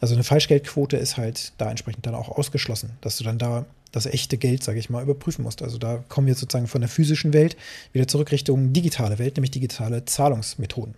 also 0.00 0.14
eine 0.14 0.24
Falschgeldquote 0.24 0.96
ist 0.96 1.16
halt 1.16 1.52
da 1.58 1.70
entsprechend 1.70 2.06
dann 2.06 2.14
auch 2.14 2.28
ausgeschlossen, 2.28 2.90
dass 3.00 3.16
du 3.16 3.24
dann 3.24 3.38
da 3.38 3.64
das 3.92 4.06
echte 4.06 4.36
Geld, 4.36 4.62
sage 4.62 4.78
ich 4.78 4.90
mal, 4.90 5.02
überprüfen 5.02 5.42
musst. 5.42 5.62
Also 5.62 5.78
da 5.78 6.04
kommen 6.08 6.26
wir 6.26 6.34
sozusagen 6.34 6.66
von 6.66 6.82
der 6.82 6.90
physischen 6.90 7.32
Welt 7.32 7.56
wieder 7.92 8.06
zurück 8.06 8.30
Richtung 8.30 8.72
digitale 8.72 9.18
Welt, 9.18 9.36
nämlich 9.36 9.52
digitale 9.52 10.04
Zahlungsmethoden. 10.04 10.94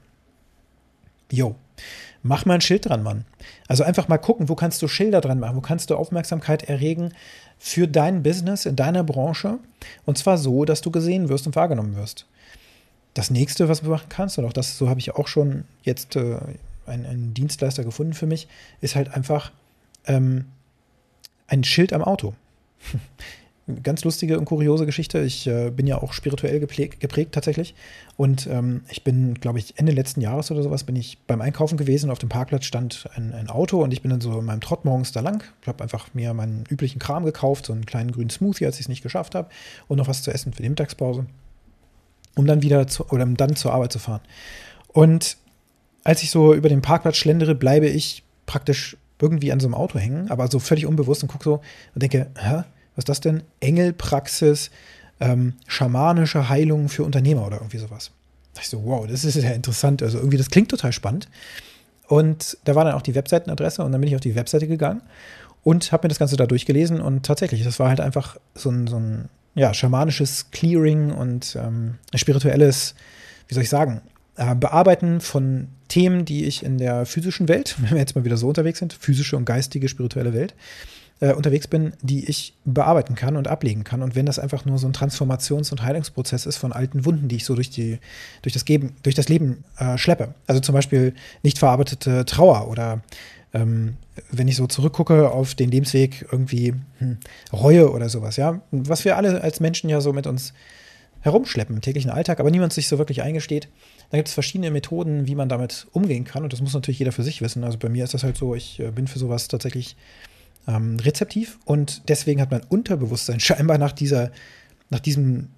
Jo, 1.31 1.55
mach 2.23 2.45
mal 2.45 2.55
ein 2.55 2.61
Schild 2.61 2.88
dran, 2.88 3.02
Mann. 3.02 3.25
Also 3.69 3.85
einfach 3.85 4.09
mal 4.09 4.19
gucken, 4.19 4.49
wo 4.49 4.55
kannst 4.55 4.83
du 4.83 4.88
Schilder 4.88 5.21
dran 5.21 5.38
machen, 5.38 5.57
wo 5.57 5.61
kannst 5.61 5.90
du 5.90 5.97
Aufmerksamkeit 5.97 6.64
erregen 6.64 7.12
für 7.59 7.87
dein 7.87 8.23
Business 8.23 8.67
in 8.67 8.76
deiner 8.76 9.05
Branche 9.05 9.59
und 10.05 10.19
zwar 10.19 10.38
so, 10.38 10.64
dass 10.64 10.81
du 10.81 10.90
gesehen 10.90 11.28
wirst 11.28 11.47
und 11.47 11.55
wahrgenommen 11.55 11.97
wirst. 11.97 12.26
Das 13.14 13.31
nächste, 13.31 13.69
was 13.69 13.83
du 13.83 13.90
machen 13.90 14.09
kannst, 14.09 14.38
und 14.38 14.45
auch 14.45 14.52
das, 14.52 14.78
so 14.78 14.88
habe 14.88 15.00
ich 15.00 15.14
auch 15.14 15.28
schon 15.28 15.64
jetzt 15.83 16.17
äh, 16.17 16.38
einen, 16.88 17.07
einen, 17.07 17.35
Dienstleister 17.35 17.85
gefunden 17.85 18.14
für 18.14 18.26
mich, 18.26 18.49
ist 18.80 18.97
halt 18.97 19.14
einfach 19.14 19.52
ähm, 20.07 20.47
ein 21.47 21.64
Schild 21.64 21.92
am 21.92 22.02
Auto. 22.02 22.35
ganz 23.83 24.04
lustige 24.04 24.38
und 24.38 24.47
kuriose 24.47 24.87
Geschichte. 24.87 25.21
Ich 25.21 25.47
äh, 25.47 25.71
bin 25.71 25.87
ja 25.87 26.00
auch 26.00 26.12
spirituell 26.12 26.59
geprägt, 26.61 27.00
geprägt 27.00 27.33
tatsächlich. 27.33 27.75
Und 28.16 28.47
ähm, 28.47 28.83
ich 28.88 29.04
bin, 29.04 29.35
glaube 29.35 29.59
ich, 29.59 29.78
Ende 29.78 29.92
letzten 29.92 30.21
Jahres 30.21 30.50
oder 30.50 30.62
sowas, 30.62 30.85
bin 30.85 30.97
ich 30.97 31.18
beim 31.26 31.40
Einkaufen 31.40 31.76
gewesen. 31.76 32.11
Auf 32.11 32.18
dem 32.18 32.28
Parkplatz 32.28 32.64
stand 32.64 33.09
ein, 33.14 33.35
ein 33.35 33.50
Auto 33.50 33.83
und 33.83 33.92
ich 33.92 34.02
bin 34.02 34.11
dann 34.11 34.21
so 34.21 34.38
in 34.38 34.45
meinem 34.45 34.61
Trott 34.61 34.85
morgens 34.85 35.12
da 35.12 35.21
lang. 35.21 35.45
Ich 35.62 35.68
habe 35.68 35.83
einfach 35.83 36.09
mir 36.14 36.33
meinen 36.35 36.64
üblichen 36.68 36.99
Kram 36.99 37.25
gekauft, 37.25 37.66
so 37.66 37.73
einen 37.73 37.87
kleinen 37.87 38.12
grünen 38.12 38.30
Smoothie, 38.30 38.66
als 38.66 38.76
ich 38.76 38.83
es 38.83 38.88
nicht 38.88 39.02
geschafft 39.02 39.35
habe, 39.35 39.49
und 39.87 39.99
noch 39.99 40.09
was 40.09 40.23
zu 40.23 40.33
essen 40.33 40.52
für 40.52 40.62
die 40.62 40.68
Mittagspause, 40.68 41.26
um 42.37 42.47
dann 42.47 42.62
wieder 42.62 42.87
zu, 42.87 43.07
oder 43.11 43.25
um 43.25 43.37
dann 43.37 43.54
zur 43.54 43.73
Arbeit 43.73 43.92
zu 43.92 43.99
fahren. 43.99 44.23
Und 44.88 45.37
als 46.08 46.22
ich 46.22 46.30
so 46.30 46.54
über 46.54 46.70
den 46.70 46.80
Parkplatz 46.80 47.18
schlendere, 47.18 47.54
bleibe 47.54 47.86
ich 47.86 48.22
praktisch 48.46 48.96
irgendwie 49.20 49.52
an 49.52 49.60
so 49.60 49.66
einem 49.66 49.74
Auto 49.74 49.98
hängen, 49.98 50.30
aber 50.30 50.48
so 50.48 50.58
völlig 50.58 50.86
unbewusst 50.86 51.22
und 51.22 51.28
gucke 51.28 51.44
so 51.44 51.60
und 51.94 52.02
denke, 52.02 52.28
hä, 52.34 52.62
was 52.94 53.02
ist 53.02 53.10
das 53.10 53.20
denn? 53.20 53.42
Engelpraxis, 53.60 54.70
ähm, 55.20 55.52
schamanische 55.66 56.48
Heilung 56.48 56.88
für 56.88 57.04
Unternehmer 57.04 57.46
oder 57.46 57.58
irgendwie 57.58 57.76
sowas. 57.76 58.10
Da 58.54 58.62
ich 58.62 58.70
so, 58.70 58.82
wow, 58.86 59.06
das 59.06 59.26
ist 59.26 59.34
ja 59.34 59.50
interessant. 59.50 60.02
Also 60.02 60.16
irgendwie, 60.16 60.38
das 60.38 60.48
klingt 60.48 60.70
total 60.70 60.92
spannend. 60.92 61.28
Und 62.06 62.56
da 62.64 62.74
war 62.74 62.86
dann 62.86 62.94
auch 62.94 63.02
die 63.02 63.14
Webseitenadresse 63.14 63.84
und 63.84 63.92
dann 63.92 64.00
bin 64.00 64.08
ich 64.08 64.14
auf 64.14 64.22
die 64.22 64.34
Webseite 64.34 64.66
gegangen 64.66 65.02
und 65.62 65.92
habe 65.92 66.06
mir 66.06 66.08
das 66.08 66.18
Ganze 66.18 66.38
da 66.38 66.46
durchgelesen 66.46 67.02
und 67.02 67.26
tatsächlich, 67.26 67.64
das 67.64 67.78
war 67.78 67.90
halt 67.90 68.00
einfach 68.00 68.38
so 68.54 68.70
ein, 68.70 68.86
so 68.86 68.96
ein 68.96 69.28
ja, 69.54 69.74
schamanisches 69.74 70.46
Clearing 70.52 71.10
und 71.10 71.54
ähm, 71.62 71.96
spirituelles, 72.14 72.94
wie 73.46 73.52
soll 73.52 73.62
ich 73.62 73.68
sagen, 73.68 74.00
äh, 74.36 74.54
Bearbeiten 74.54 75.20
von 75.20 75.68
Themen, 75.88 76.25
die 76.25 76.45
ich 76.45 76.62
in 76.62 76.78
der 76.78 77.07
physischen 77.07 77.49
Welt, 77.49 77.76
wenn 77.80 77.90
wir 77.90 77.99
jetzt 77.99 78.14
mal 78.14 78.25
wieder 78.25 78.37
so 78.37 78.49
unterwegs 78.49 78.78
sind, 78.78 78.92
physische 78.92 79.37
und 79.37 79.45
geistige, 79.45 79.88
spirituelle 79.88 80.35
Welt, 80.35 80.54
äh, 81.21 81.33
unterwegs 81.33 81.66
bin, 81.66 81.92
die 82.00 82.28
ich 82.28 82.54
bearbeiten 82.64 83.14
kann 83.14 83.37
und 83.37 83.49
ablegen 83.49 83.85
kann. 83.85 84.02
Und 84.02 84.14
wenn 84.14 84.26
das 84.26 84.38
einfach 84.38 84.64
nur 84.64 84.78
so 84.78 84.87
ein 84.87 84.92
Transformations- 84.92 85.73
und 85.73 85.83
Heilungsprozess 85.83 86.47
ist 86.47 86.59
von 86.59 86.73
alten 86.73 87.04
Wunden, 87.04 87.28
die 87.28 87.37
ich 87.37 87.45
so 87.45 87.54
durch, 87.54 87.71
die, 87.71 87.99
durch, 88.42 88.52
das, 88.52 88.64
Geben, 88.64 88.95
durch 89.02 89.14
das 89.14 89.28
Leben 89.28 89.64
äh, 89.78 89.99
schleppe. 89.99 90.35
Also 90.47 90.61
zum 90.61 90.75
Beispiel 90.75 91.14
nicht 91.42 91.59
verarbeitete 91.59 92.25
Trauer 92.25 92.68
oder 92.68 93.02
ähm, 93.52 93.97
wenn 94.30 94.49
ich 94.49 94.57
so 94.57 94.66
zurückgucke 94.66 95.30
auf 95.30 95.54
den 95.54 95.71
Lebensweg, 95.71 96.26
irgendwie 96.30 96.75
hm, 96.99 97.18
Reue 97.52 97.90
oder 97.90 98.09
sowas, 98.09 98.37
ja. 98.37 98.61
Was 98.71 99.04
wir 99.04 99.16
alle 99.16 99.40
als 99.40 99.61
Menschen 99.61 99.88
ja 99.88 100.00
so 100.00 100.12
mit 100.12 100.26
uns 100.26 100.52
herumschleppen 101.20 101.76
im 101.76 101.82
täglichen 101.82 102.10
Alltag, 102.10 102.40
aber 102.40 102.50
niemand 102.50 102.72
sich 102.72 102.88
so 102.88 102.98
wirklich 102.98 103.22
eingesteht. 103.22 103.68
Da 104.10 104.16
gibt 104.16 104.28
es 104.28 104.34
verschiedene 104.34 104.70
Methoden, 104.70 105.26
wie 105.26 105.34
man 105.34 105.48
damit 105.48 105.87
umgehen 105.92 106.25
kann. 106.25 106.44
Und 106.44 106.52
das 106.52 106.60
muss 106.60 106.75
natürlich 106.75 106.98
jeder 106.98 107.12
für 107.12 107.25
sich 107.25 107.42
wissen. 107.42 107.64
Also 107.64 107.78
bei 107.78 107.88
mir 107.88 108.04
ist 108.04 108.14
das 108.14 108.22
halt 108.22 108.37
so, 108.37 108.54
ich 108.54 108.80
äh, 108.80 108.90
bin 108.90 109.06
für 109.06 109.18
sowas 109.18 109.48
tatsächlich 109.48 109.96
ähm, 110.68 110.98
rezeptiv 111.00 111.58
und 111.64 112.08
deswegen 112.08 112.40
hat 112.40 112.50
mein 112.50 112.62
Unterbewusstsein 112.68 113.40
scheinbar 113.40 113.78
nach 113.78 113.92
dieser, 113.92 114.30
nach 114.90 115.00
diesem 115.00 115.48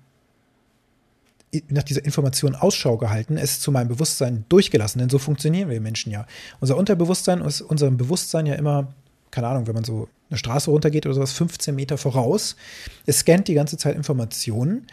nach 1.69 1.83
dieser 1.83 2.05
Information 2.05 2.55
Ausschau 2.55 2.97
gehalten, 2.97 3.37
es 3.37 3.59
zu 3.59 3.73
meinem 3.73 3.89
Bewusstsein 3.89 4.45
durchgelassen, 4.49 5.01
denn 5.01 5.11
so 5.11 5.19
funktionieren 5.19 5.69
wir 5.69 5.81
Menschen 5.81 6.13
ja. 6.13 6.25
Unser 6.61 6.77
Unterbewusstsein 6.77 7.41
ist 7.41 7.61
unserem 7.61 7.97
Bewusstsein 7.97 8.47
ja 8.47 8.55
immer, 8.55 8.95
keine 9.33 9.49
Ahnung, 9.49 9.67
wenn 9.67 9.75
man 9.75 9.83
so 9.83 10.09
eine 10.29 10.39
Straße 10.39 10.71
runtergeht 10.71 11.07
oder 11.07 11.17
sowas, 11.17 11.33
15 11.33 11.75
Meter 11.75 11.99
voraus. 11.99 12.55
Es 13.05 13.19
scannt 13.19 13.49
die 13.49 13.55
ganze 13.55 13.77
Zeit 13.77 13.97
Informationen, 13.97 14.87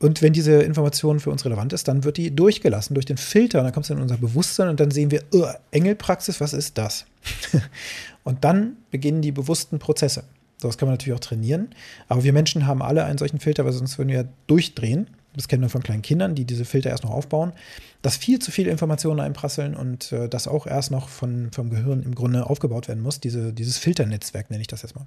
und 0.00 0.22
wenn 0.22 0.32
diese 0.32 0.62
Information 0.62 1.20
für 1.20 1.30
uns 1.30 1.44
relevant 1.44 1.72
ist, 1.72 1.88
dann 1.88 2.04
wird 2.04 2.16
die 2.16 2.34
durchgelassen 2.34 2.94
durch 2.94 3.06
den 3.06 3.16
Filter 3.16 3.58
und 3.58 3.64
dann 3.64 3.72
kommt 3.72 3.86
es 3.86 3.90
in 3.90 4.00
unser 4.00 4.16
Bewusstsein 4.16 4.68
und 4.68 4.80
dann 4.80 4.90
sehen 4.90 5.10
wir, 5.10 5.22
uh, 5.34 5.46
Engelpraxis, 5.70 6.40
was 6.40 6.52
ist 6.52 6.78
das? 6.78 7.06
und 8.24 8.44
dann 8.44 8.76
beginnen 8.90 9.22
die 9.22 9.32
bewussten 9.32 9.78
Prozesse. 9.78 10.24
Das 10.60 10.78
kann 10.78 10.86
man 10.86 10.94
natürlich 10.94 11.16
auch 11.16 11.24
trainieren, 11.24 11.68
aber 12.08 12.24
wir 12.24 12.32
Menschen 12.32 12.66
haben 12.66 12.82
alle 12.82 13.04
einen 13.04 13.18
solchen 13.18 13.40
Filter, 13.40 13.64
weil 13.64 13.72
sonst 13.72 13.98
würden 13.98 14.08
wir 14.08 14.28
durchdrehen. 14.46 15.08
Das 15.34 15.48
kennen 15.48 15.62
wir 15.62 15.68
von 15.68 15.82
kleinen 15.82 16.00
Kindern, 16.00 16.34
die 16.34 16.46
diese 16.46 16.64
Filter 16.64 16.88
erst 16.88 17.04
noch 17.04 17.10
aufbauen, 17.10 17.52
dass 18.00 18.16
viel 18.16 18.38
zu 18.38 18.50
viele 18.50 18.70
Informationen 18.70 19.20
einprasseln 19.20 19.74
und 19.74 20.10
äh, 20.12 20.30
das 20.30 20.48
auch 20.48 20.66
erst 20.66 20.90
noch 20.90 21.10
von, 21.10 21.50
vom 21.52 21.68
Gehirn 21.68 22.02
im 22.02 22.14
Grunde 22.14 22.48
aufgebaut 22.48 22.88
werden 22.88 23.02
muss. 23.02 23.20
Diese, 23.20 23.52
dieses 23.52 23.76
Filternetzwerk 23.76 24.50
nenne 24.50 24.62
ich 24.62 24.66
das 24.66 24.80
jetzt 24.80 24.96
mal. 24.96 25.04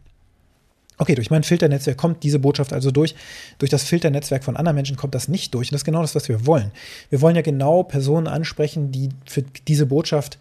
Okay, 1.02 1.16
durch 1.16 1.32
mein 1.32 1.44
Filternetzwerk 1.44 1.98
kommt 1.98 2.24
diese 2.24 2.40
Botschaft 2.40 2.74
also 2.74 2.92
durch. 2.92 3.16
Durch 3.58 3.72
das 3.72 3.84
Filternetzwerk 3.84 4.44
von 4.44 4.58
anderen 4.58 4.76
Menschen 4.76 4.98
kommt 4.98 5.16
das 5.16 5.30
nicht 5.30 5.54
durch. 5.54 5.70
Und 5.70 5.74
das 5.74 5.82
ist 5.82 5.86
genau 5.86 6.02
das, 6.02 6.14
was 6.14 6.28
wir 6.28 6.46
wollen. 6.46 6.72
Wir 7.10 7.22
wollen 7.22 7.38
ja 7.38 7.42
genau 7.42 7.84
Personen 7.84 8.28
ansprechen, 8.28 8.92
die 8.92 9.10
für 9.26 9.44
diese 9.66 9.86
Botschaft 9.86 10.38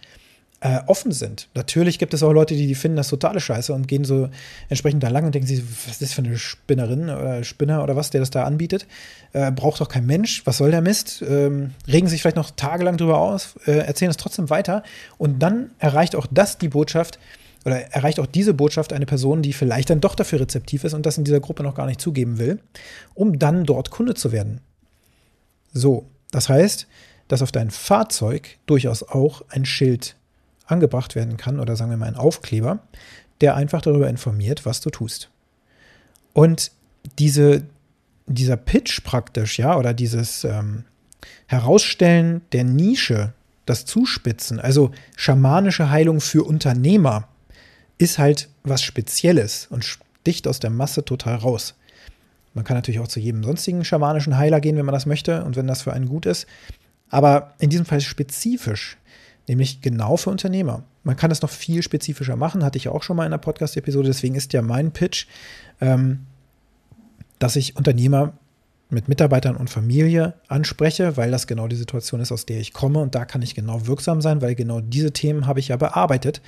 äh, 0.60 0.80
offen 0.86 1.12
sind. 1.12 1.48
Natürlich 1.54 2.00
gibt 2.00 2.12
es 2.14 2.24
auch 2.24 2.32
Leute, 2.32 2.54
die, 2.54 2.66
die 2.66 2.74
finden 2.74 2.96
das 2.96 3.06
totale 3.06 3.38
Scheiße 3.38 3.72
und 3.72 3.86
gehen 3.86 4.04
so 4.04 4.28
entsprechend 4.68 5.04
da 5.04 5.08
lang 5.08 5.24
und 5.24 5.34
denken 5.34 5.46
sich, 5.46 5.62
was 5.62 5.92
ist 5.92 6.02
das 6.02 6.12
für 6.12 6.22
eine 6.22 6.36
Spinnerin 6.36 7.04
oder 7.04 7.44
Spinner 7.44 7.84
oder 7.84 7.94
was, 7.94 8.10
der 8.10 8.20
das 8.20 8.30
da 8.30 8.42
anbietet. 8.42 8.88
Äh, 9.32 9.52
braucht 9.52 9.80
doch 9.80 9.88
kein 9.88 10.06
Mensch. 10.06 10.44
Was 10.44 10.56
soll 10.56 10.72
der 10.72 10.80
Mist? 10.80 11.22
Ähm, 11.22 11.74
regen 11.86 12.08
sich 12.08 12.22
vielleicht 12.22 12.36
noch 12.36 12.50
tagelang 12.50 12.96
drüber 12.96 13.18
aus, 13.18 13.54
äh, 13.66 13.78
erzählen 13.78 14.10
es 14.10 14.16
trotzdem 14.16 14.50
weiter. 14.50 14.82
Und 15.18 15.38
dann 15.40 15.70
erreicht 15.78 16.16
auch 16.16 16.26
das 16.28 16.58
die 16.58 16.68
Botschaft, 16.68 17.20
oder 17.64 17.80
erreicht 17.92 18.20
auch 18.20 18.26
diese 18.26 18.54
Botschaft 18.54 18.92
eine 18.92 19.06
Person, 19.06 19.42
die 19.42 19.52
vielleicht 19.52 19.90
dann 19.90 20.00
doch 20.00 20.14
dafür 20.14 20.40
rezeptiv 20.40 20.84
ist 20.84 20.94
und 20.94 21.04
das 21.06 21.18
in 21.18 21.24
dieser 21.24 21.40
Gruppe 21.40 21.62
noch 21.62 21.74
gar 21.74 21.86
nicht 21.86 22.00
zugeben 22.00 22.38
will, 22.38 22.60
um 23.14 23.38
dann 23.38 23.64
dort 23.64 23.90
Kunde 23.90 24.14
zu 24.14 24.32
werden. 24.32 24.60
So, 25.72 26.06
das 26.30 26.48
heißt, 26.48 26.86
dass 27.28 27.42
auf 27.42 27.52
dein 27.52 27.70
Fahrzeug 27.70 28.58
durchaus 28.66 29.02
auch 29.02 29.42
ein 29.48 29.64
Schild 29.64 30.16
angebracht 30.66 31.14
werden 31.14 31.36
kann 31.36 31.60
oder 31.60 31.76
sagen 31.76 31.90
wir 31.90 31.96
mal 31.96 32.06
ein 32.06 32.16
Aufkleber, 32.16 32.80
der 33.40 33.54
einfach 33.54 33.82
darüber 33.82 34.08
informiert, 34.08 34.66
was 34.66 34.80
du 34.80 34.90
tust. 34.90 35.30
Und 36.32 36.72
diese, 37.18 37.64
dieser 38.26 38.56
Pitch 38.56 39.02
praktisch, 39.04 39.58
ja, 39.58 39.76
oder 39.76 39.94
dieses 39.94 40.44
ähm, 40.44 40.84
Herausstellen 41.46 42.42
der 42.52 42.64
Nische, 42.64 43.32
das 43.66 43.84
Zuspitzen, 43.84 44.60
also 44.60 44.90
schamanische 45.16 45.90
Heilung 45.90 46.20
für 46.20 46.44
Unternehmer, 46.44 47.28
ist 47.98 48.18
halt 48.18 48.48
was 48.62 48.82
Spezielles 48.82 49.66
und 49.70 49.84
sticht 49.84 50.46
aus 50.46 50.60
der 50.60 50.70
Masse 50.70 51.04
total 51.04 51.36
raus. 51.36 51.74
Man 52.54 52.64
kann 52.64 52.76
natürlich 52.76 53.00
auch 53.00 53.08
zu 53.08 53.20
jedem 53.20 53.44
sonstigen 53.44 53.84
schamanischen 53.84 54.36
Heiler 54.36 54.60
gehen, 54.60 54.76
wenn 54.76 54.86
man 54.86 54.92
das 54.92 55.06
möchte 55.06 55.44
und 55.44 55.56
wenn 55.56 55.66
das 55.66 55.82
für 55.82 55.92
einen 55.92 56.08
gut 56.08 56.26
ist. 56.26 56.46
Aber 57.10 57.54
in 57.58 57.70
diesem 57.70 57.86
Fall 57.86 58.00
spezifisch, 58.00 58.96
nämlich 59.46 59.80
genau 59.80 60.16
für 60.16 60.30
Unternehmer. 60.30 60.84
Man 61.04 61.16
kann 61.16 61.30
es 61.30 61.42
noch 61.42 61.50
viel 61.50 61.82
spezifischer 61.82 62.36
machen, 62.36 62.64
hatte 62.64 62.76
ich 62.76 62.88
auch 62.88 63.02
schon 63.02 63.16
mal 63.16 63.24
in 63.24 63.32
einer 63.32 63.38
Podcast-Episode. 63.38 64.08
Deswegen 64.08 64.34
ist 64.34 64.52
ja 64.52 64.62
mein 64.62 64.92
Pitch, 64.92 65.26
ähm, 65.80 66.26
dass 67.38 67.56
ich 67.56 67.76
Unternehmer 67.76 68.34
mit 68.90 69.08
Mitarbeitern 69.08 69.56
und 69.56 69.70
Familie 69.70 70.34
anspreche, 70.48 71.16
weil 71.16 71.30
das 71.30 71.46
genau 71.46 71.68
die 71.68 71.76
Situation 71.76 72.20
ist, 72.20 72.32
aus 72.32 72.46
der 72.46 72.58
ich 72.58 72.72
komme. 72.72 73.00
Und 73.00 73.14
da 73.14 73.24
kann 73.24 73.42
ich 73.42 73.54
genau 73.54 73.86
wirksam 73.86 74.20
sein, 74.20 74.40
weil 74.40 74.54
genau 74.54 74.80
diese 74.80 75.12
Themen 75.12 75.46
habe 75.46 75.60
ich 75.60 75.68
ja 75.68 75.76
bearbeitet 75.76 76.40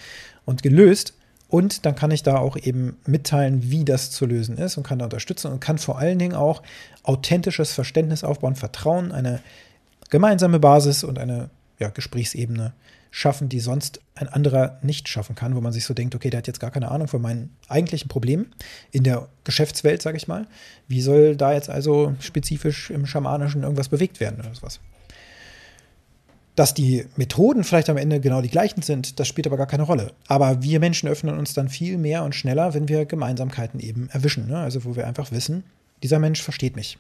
und 0.45 0.63
gelöst. 0.63 1.15
Und 1.51 1.85
dann 1.85 1.97
kann 1.97 2.13
ich 2.13 2.23
da 2.23 2.39
auch 2.39 2.57
eben 2.57 2.97
mitteilen, 3.07 3.71
wie 3.71 3.85
das 3.85 4.13
zu 4.13 4.25
lösen 4.25 4.57
ist 4.57 4.77
und 4.77 4.85
kann 4.85 5.01
da 5.01 5.07
unterstützen 5.07 5.51
und 5.51 5.61
kann 5.61 5.79
vor 5.79 5.99
allen 5.99 6.19
Dingen 6.19 6.35
auch 6.35 6.63
authentisches 7.03 7.73
Verständnis 7.73 8.23
aufbauen, 8.23 8.55
Vertrauen, 8.55 9.11
eine 9.11 9.41
gemeinsame 10.11 10.61
Basis 10.61 11.03
und 11.03 11.19
eine 11.19 11.51
ja, 11.81 11.89
Gesprächsebene 11.89 12.73
schaffen, 13.11 13.49
die 13.49 13.59
sonst 13.59 14.01
ein 14.15 14.29
anderer 14.29 14.79
nicht 14.83 15.09
schaffen 15.09 15.35
kann, 15.35 15.57
wo 15.57 15.61
man 15.61 15.73
sich 15.73 15.85
so 15.85 15.93
denkt, 15.93 16.15
okay, 16.15 16.31
der 16.31 16.39
hat 16.39 16.47
jetzt 16.47 16.61
gar 16.61 16.71
keine 16.71 16.89
Ahnung 16.89 17.09
von 17.09 17.21
meinen 17.21 17.51
eigentlichen 17.69 18.09
Problemen 18.09 18.55
in 18.93 19.03
der 19.03 19.29
Geschäftswelt, 19.43 20.03
sage 20.03 20.17
ich 20.17 20.29
mal. 20.29 20.47
Wie 20.87 21.01
soll 21.01 21.35
da 21.35 21.53
jetzt 21.53 21.69
also 21.69 22.15
spezifisch 22.21 22.91
im 22.91 23.07
Schamanischen 23.07 23.65
irgendwas 23.65 23.89
bewegt 23.89 24.21
werden 24.21 24.39
oder 24.39 24.55
sowas? 24.55 24.79
Dass 26.57 26.75
die 26.75 27.07
Methoden 27.17 27.65
vielleicht 27.65 27.89
am 27.89 27.97
Ende 27.97 28.21
genau 28.21 28.43
die 28.43 28.51
gleichen 28.51 28.83
sind, 28.83 29.19
das 29.21 29.29
spielt 29.29 29.47
aber 29.47 29.57
gar 29.57 29.67
keine 29.67 29.85
Rolle. 29.85 30.13
Aber 30.27 30.63
wir 30.63 30.81
Menschen 30.81 31.09
öffnen 31.09 31.39
uns 31.39 31.55
dann 31.55 31.69
viel 31.69 31.97
mehr 31.97 32.25
und 32.25 32.35
schneller, 32.35 32.75
wenn 32.75 32.89
wir 32.89 33.07
Gemeinsamkeiten 33.07 33.81
eben 33.81 34.09
erwischen. 34.11 34.49
Ne? 34.49 34.59
Also 34.59 34.85
wo 34.85 34.97
wir 34.97 35.07
einfach 35.07 35.31
wissen, 35.33 35.65
dieser 36.03 36.19
Mensch 36.19 36.43
versteht 36.43 36.77
mich. 36.77 36.99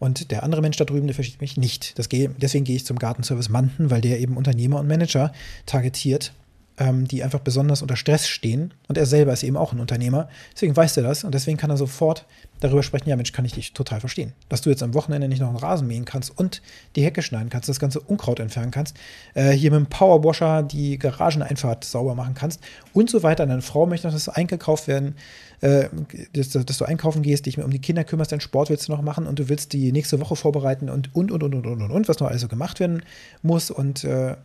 Und 0.00 0.30
der 0.30 0.42
andere 0.42 0.60
Mensch 0.60 0.76
da 0.76 0.84
drüben, 0.84 1.06
der 1.06 1.14
versteht 1.14 1.40
mich 1.40 1.56
nicht. 1.56 1.94
Gehe, 2.08 2.30
deswegen 2.36 2.64
gehe 2.64 2.76
ich 2.76 2.84
zum 2.84 2.98
Gartenservice 2.98 3.48
Manten, 3.48 3.90
weil 3.90 4.00
der 4.00 4.20
eben 4.20 4.36
Unternehmer 4.36 4.80
und 4.80 4.88
Manager 4.88 5.32
targetiert 5.66 6.32
ähm, 6.78 7.06
die 7.06 7.22
einfach 7.22 7.40
besonders 7.40 7.82
unter 7.82 7.96
Stress 7.96 8.28
stehen. 8.28 8.74
Und 8.88 8.98
er 8.98 9.06
selber 9.06 9.32
ist 9.32 9.42
eben 9.42 9.56
auch 9.56 9.72
ein 9.72 9.80
Unternehmer. 9.80 10.28
Deswegen 10.54 10.76
weiß 10.76 10.96
er 10.96 11.04
das 11.04 11.24
und 11.24 11.34
deswegen 11.34 11.56
kann 11.56 11.70
er 11.70 11.76
sofort 11.76 12.26
darüber 12.60 12.82
sprechen, 12.82 13.08
ja 13.08 13.16
Mensch, 13.16 13.32
kann 13.32 13.44
ich 13.44 13.52
dich 13.52 13.72
total 13.72 14.00
verstehen. 14.00 14.32
Dass 14.48 14.62
du 14.62 14.70
jetzt 14.70 14.82
am 14.82 14.94
Wochenende 14.94 15.28
nicht 15.28 15.40
noch 15.40 15.48
einen 15.48 15.56
Rasen 15.56 15.86
mähen 15.86 16.04
kannst 16.04 16.36
und 16.36 16.62
die 16.96 17.04
Hecke 17.04 17.22
schneiden 17.22 17.50
kannst, 17.50 17.68
das 17.68 17.78
ganze 17.78 18.00
Unkraut 18.00 18.40
entfernen 18.40 18.70
kannst, 18.70 18.96
äh, 19.34 19.50
hier 19.50 19.70
mit 19.70 19.80
dem 19.80 19.86
Powerwasher 19.86 20.62
die 20.62 20.98
Garageneinfahrt 20.98 21.84
sauber 21.84 22.14
machen 22.14 22.34
kannst 22.34 22.60
und 22.92 23.10
so 23.10 23.22
weiter. 23.22 23.46
Deine 23.46 23.62
Frau 23.62 23.86
möchte 23.86 24.06
noch, 24.06 24.14
dass 24.14 24.28
eingekauft 24.28 24.88
werden, 24.88 25.14
äh, 25.60 25.88
dass, 26.32 26.50
dass, 26.50 26.78
du 26.78 26.84
einkaufen 26.84 27.22
gehst, 27.22 27.46
dich 27.46 27.58
um 27.58 27.70
die 27.70 27.80
Kinder 27.80 28.04
kümmerst, 28.04 28.32
deinen 28.32 28.40
Sport 28.40 28.70
willst 28.70 28.88
du 28.88 28.92
noch 28.92 29.02
machen 29.02 29.26
und 29.26 29.38
du 29.38 29.48
willst 29.48 29.72
die 29.72 29.92
nächste 29.92 30.20
Woche 30.20 30.34
vorbereiten 30.34 30.88
und 30.88 31.14
und 31.14 31.30
und 31.30 31.42
und 31.42 31.54
und 31.54 31.66
und 31.66 31.82
und, 31.82 31.90
und 31.90 32.08
was 32.08 32.18
noch 32.18 32.28
also 32.28 32.48
gemacht 32.48 32.80
werden 32.80 33.02
muss 33.42 33.70
und 33.70 34.04
äh, 34.04 34.36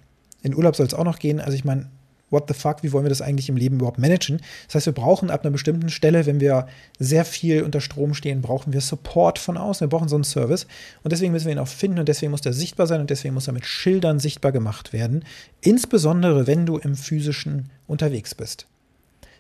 in 0.42 0.56
Urlaub 0.56 0.76
soll 0.76 0.88
es 0.88 0.94
auch 0.94 1.04
noch 1.04 1.20
gehen. 1.20 1.40
Also 1.40 1.54
ich 1.54 1.66
meine, 1.66 1.88
what 2.30 2.46
the 2.48 2.54
fuck, 2.54 2.84
wie 2.84 2.92
wollen 2.92 3.06
wir 3.06 3.10
das 3.10 3.22
eigentlich 3.22 3.50
im 3.50 3.58
Leben 3.58 3.78
überhaupt 3.78 4.00
managen? 4.00 4.42
Das 4.68 4.76
heißt, 4.76 4.86
wir 4.88 4.94
brauchen 4.94 5.30
ab 5.30 5.42
einer 5.44 5.52
bestimmten 5.52 5.90
Stelle, 5.90 6.26
wenn 6.26 6.40
wir 6.40 6.68
sehr 7.00 7.26
viel 7.26 7.64
unter 7.64 7.82
Strom 7.82 8.14
stehen, 8.14 8.42
brauchen 8.42 8.74
wir 8.74 8.82
Support 8.82 9.40
von 9.40 9.58
außen. 9.58 9.86
Wir 9.86 9.90
brauchen 9.90 10.10
so 10.10 10.16
einen 10.16 10.24
Service. 10.24 10.68
Und 11.04 11.12
deswegen 11.12 11.32
müssen 11.32 11.46
wir 11.46 11.54
ihn 11.54 11.60
auch 11.60 11.68
finden 11.68 12.00
und 12.00 12.08
deswegen 12.08 12.32
muss 12.32 12.42
der 12.42 12.54
sichtbar 12.54 12.88
sein 12.88 13.02
und 13.02 13.10
deswegen 13.10 13.34
muss 13.34 13.48
er 13.48 13.54
mit 13.54 13.66
Schildern 13.66 14.20
sichtbar 14.20 14.52
gemacht 14.52 14.94
werden. 14.94 15.24
Insbesondere, 15.62 16.48
wenn 16.48 16.66
du 16.66 16.78
im 16.78 16.96
physischen 16.96 17.70
unterwegs 17.88 18.36
bist. 18.36 18.68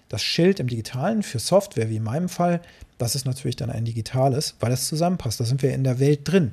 Das 0.09 0.23
Schild 0.23 0.59
im 0.59 0.67
Digitalen 0.67 1.21
für 1.21 1.37
Software, 1.37 1.89
wie 1.89 1.97
in 1.97 2.03
meinem 2.03 2.29
Fall, 2.29 2.61
das 2.97 3.15
ist 3.15 3.25
natürlich 3.25 3.55
dann 3.55 3.69
ein 3.69 3.85
digitales, 3.85 4.55
weil 4.59 4.71
es 4.71 4.87
zusammenpasst. 4.87 5.39
Da 5.39 5.45
sind 5.45 5.61
wir 5.61 5.73
in 5.73 5.83
der 5.83 5.99
Welt 5.99 6.21
drin. 6.23 6.51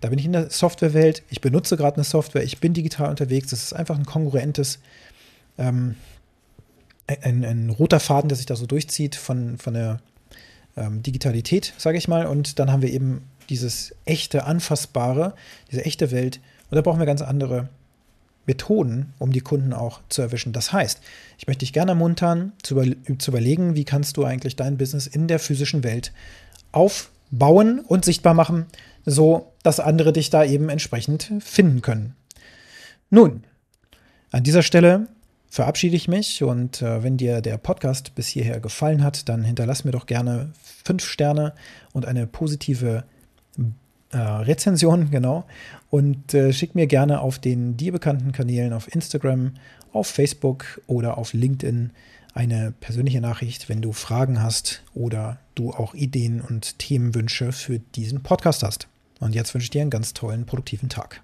Da 0.00 0.08
bin 0.08 0.18
ich 0.18 0.26
in 0.26 0.32
der 0.32 0.50
Softwarewelt, 0.50 1.22
ich 1.30 1.40
benutze 1.40 1.76
gerade 1.76 1.96
eine 1.96 2.04
Software, 2.04 2.42
ich 2.42 2.60
bin 2.60 2.74
digital 2.74 3.08
unterwegs. 3.08 3.48
Das 3.48 3.62
ist 3.62 3.72
einfach 3.72 3.96
ein 3.96 4.04
kongruentes, 4.04 4.80
ähm, 5.58 5.96
ein, 7.06 7.44
ein, 7.44 7.70
roter 7.70 8.00
Faden, 8.00 8.28
der 8.28 8.36
sich 8.36 8.46
da 8.46 8.56
so 8.56 8.66
durchzieht 8.66 9.14
von, 9.14 9.58
von 9.58 9.74
der 9.74 10.00
ähm, 10.76 11.02
Digitalität, 11.02 11.74
sage 11.76 11.98
ich 11.98 12.08
mal. 12.08 12.26
Und 12.26 12.58
dann 12.58 12.72
haben 12.72 12.82
wir 12.82 12.90
eben 12.90 13.28
dieses 13.48 13.94
echte, 14.04 14.44
anfassbare, 14.44 15.34
diese 15.70 15.84
echte 15.84 16.10
Welt. 16.10 16.40
Und 16.70 16.76
da 16.76 16.82
brauchen 16.82 16.98
wir 16.98 17.06
ganz 17.06 17.22
andere 17.22 17.68
Methoden, 18.46 19.12
um 19.18 19.32
die 19.32 19.40
Kunden 19.40 19.72
auch 19.72 20.00
zu 20.08 20.22
erwischen. 20.22 20.52
Das 20.52 20.72
heißt, 20.72 21.00
ich 21.38 21.46
möchte 21.46 21.60
dich 21.60 21.72
gerne 21.72 21.92
ermuntern, 21.92 22.52
zu, 22.62 22.74
über, 22.74 23.18
zu 23.18 23.30
überlegen, 23.30 23.74
wie 23.74 23.84
kannst 23.84 24.16
du 24.16 24.24
eigentlich 24.24 24.56
dein 24.56 24.76
Business 24.76 25.06
in 25.06 25.28
der 25.28 25.38
physischen 25.38 25.84
Welt 25.84 26.12
aufbauen 26.72 27.80
und 27.80 28.04
sichtbar 28.04 28.34
machen, 28.34 28.66
so 29.06 29.52
dass 29.62 29.80
andere 29.80 30.12
dich 30.12 30.30
da 30.30 30.44
eben 30.44 30.68
entsprechend 30.68 31.32
finden 31.40 31.80
können. 31.80 32.14
Nun, 33.10 33.44
an 34.30 34.42
dieser 34.42 34.62
Stelle 34.62 35.06
verabschiede 35.54 35.94
ich 35.94 36.08
mich 36.08 36.42
und 36.42 36.82
äh, 36.82 37.04
wenn 37.04 37.16
dir 37.16 37.40
der 37.40 37.58
Podcast 37.58 38.16
bis 38.16 38.26
hierher 38.26 38.58
gefallen 38.58 39.04
hat, 39.04 39.28
dann 39.28 39.44
hinterlass 39.44 39.84
mir 39.84 39.92
doch 39.92 40.06
gerne 40.06 40.50
fünf 40.84 41.04
Sterne 41.04 41.52
und 41.92 42.06
eine 42.06 42.26
positive 42.26 43.04
äh, 44.10 44.16
Rezension, 44.16 45.10
genau. 45.12 45.44
Und 45.90 46.34
äh, 46.34 46.52
schick 46.52 46.74
mir 46.74 46.88
gerne 46.88 47.20
auf 47.20 47.38
den 47.38 47.76
dir 47.76 47.92
bekannten 47.92 48.32
Kanälen 48.32 48.72
auf 48.72 48.92
Instagram, 48.92 49.52
auf 49.92 50.08
Facebook 50.08 50.80
oder 50.88 51.18
auf 51.18 51.34
LinkedIn 51.34 51.92
eine 52.34 52.72
persönliche 52.80 53.20
Nachricht, 53.20 53.68
wenn 53.68 53.80
du 53.80 53.92
Fragen 53.92 54.42
hast 54.42 54.82
oder 54.92 55.38
du 55.54 55.70
auch 55.70 55.94
Ideen 55.94 56.40
und 56.40 56.80
Themenwünsche 56.80 57.52
für 57.52 57.78
diesen 57.78 58.24
Podcast 58.24 58.64
hast. 58.64 58.88
Und 59.20 59.36
jetzt 59.36 59.54
wünsche 59.54 59.66
ich 59.66 59.70
dir 59.70 59.82
einen 59.82 59.90
ganz 59.90 60.14
tollen, 60.14 60.46
produktiven 60.46 60.88
Tag. 60.88 61.22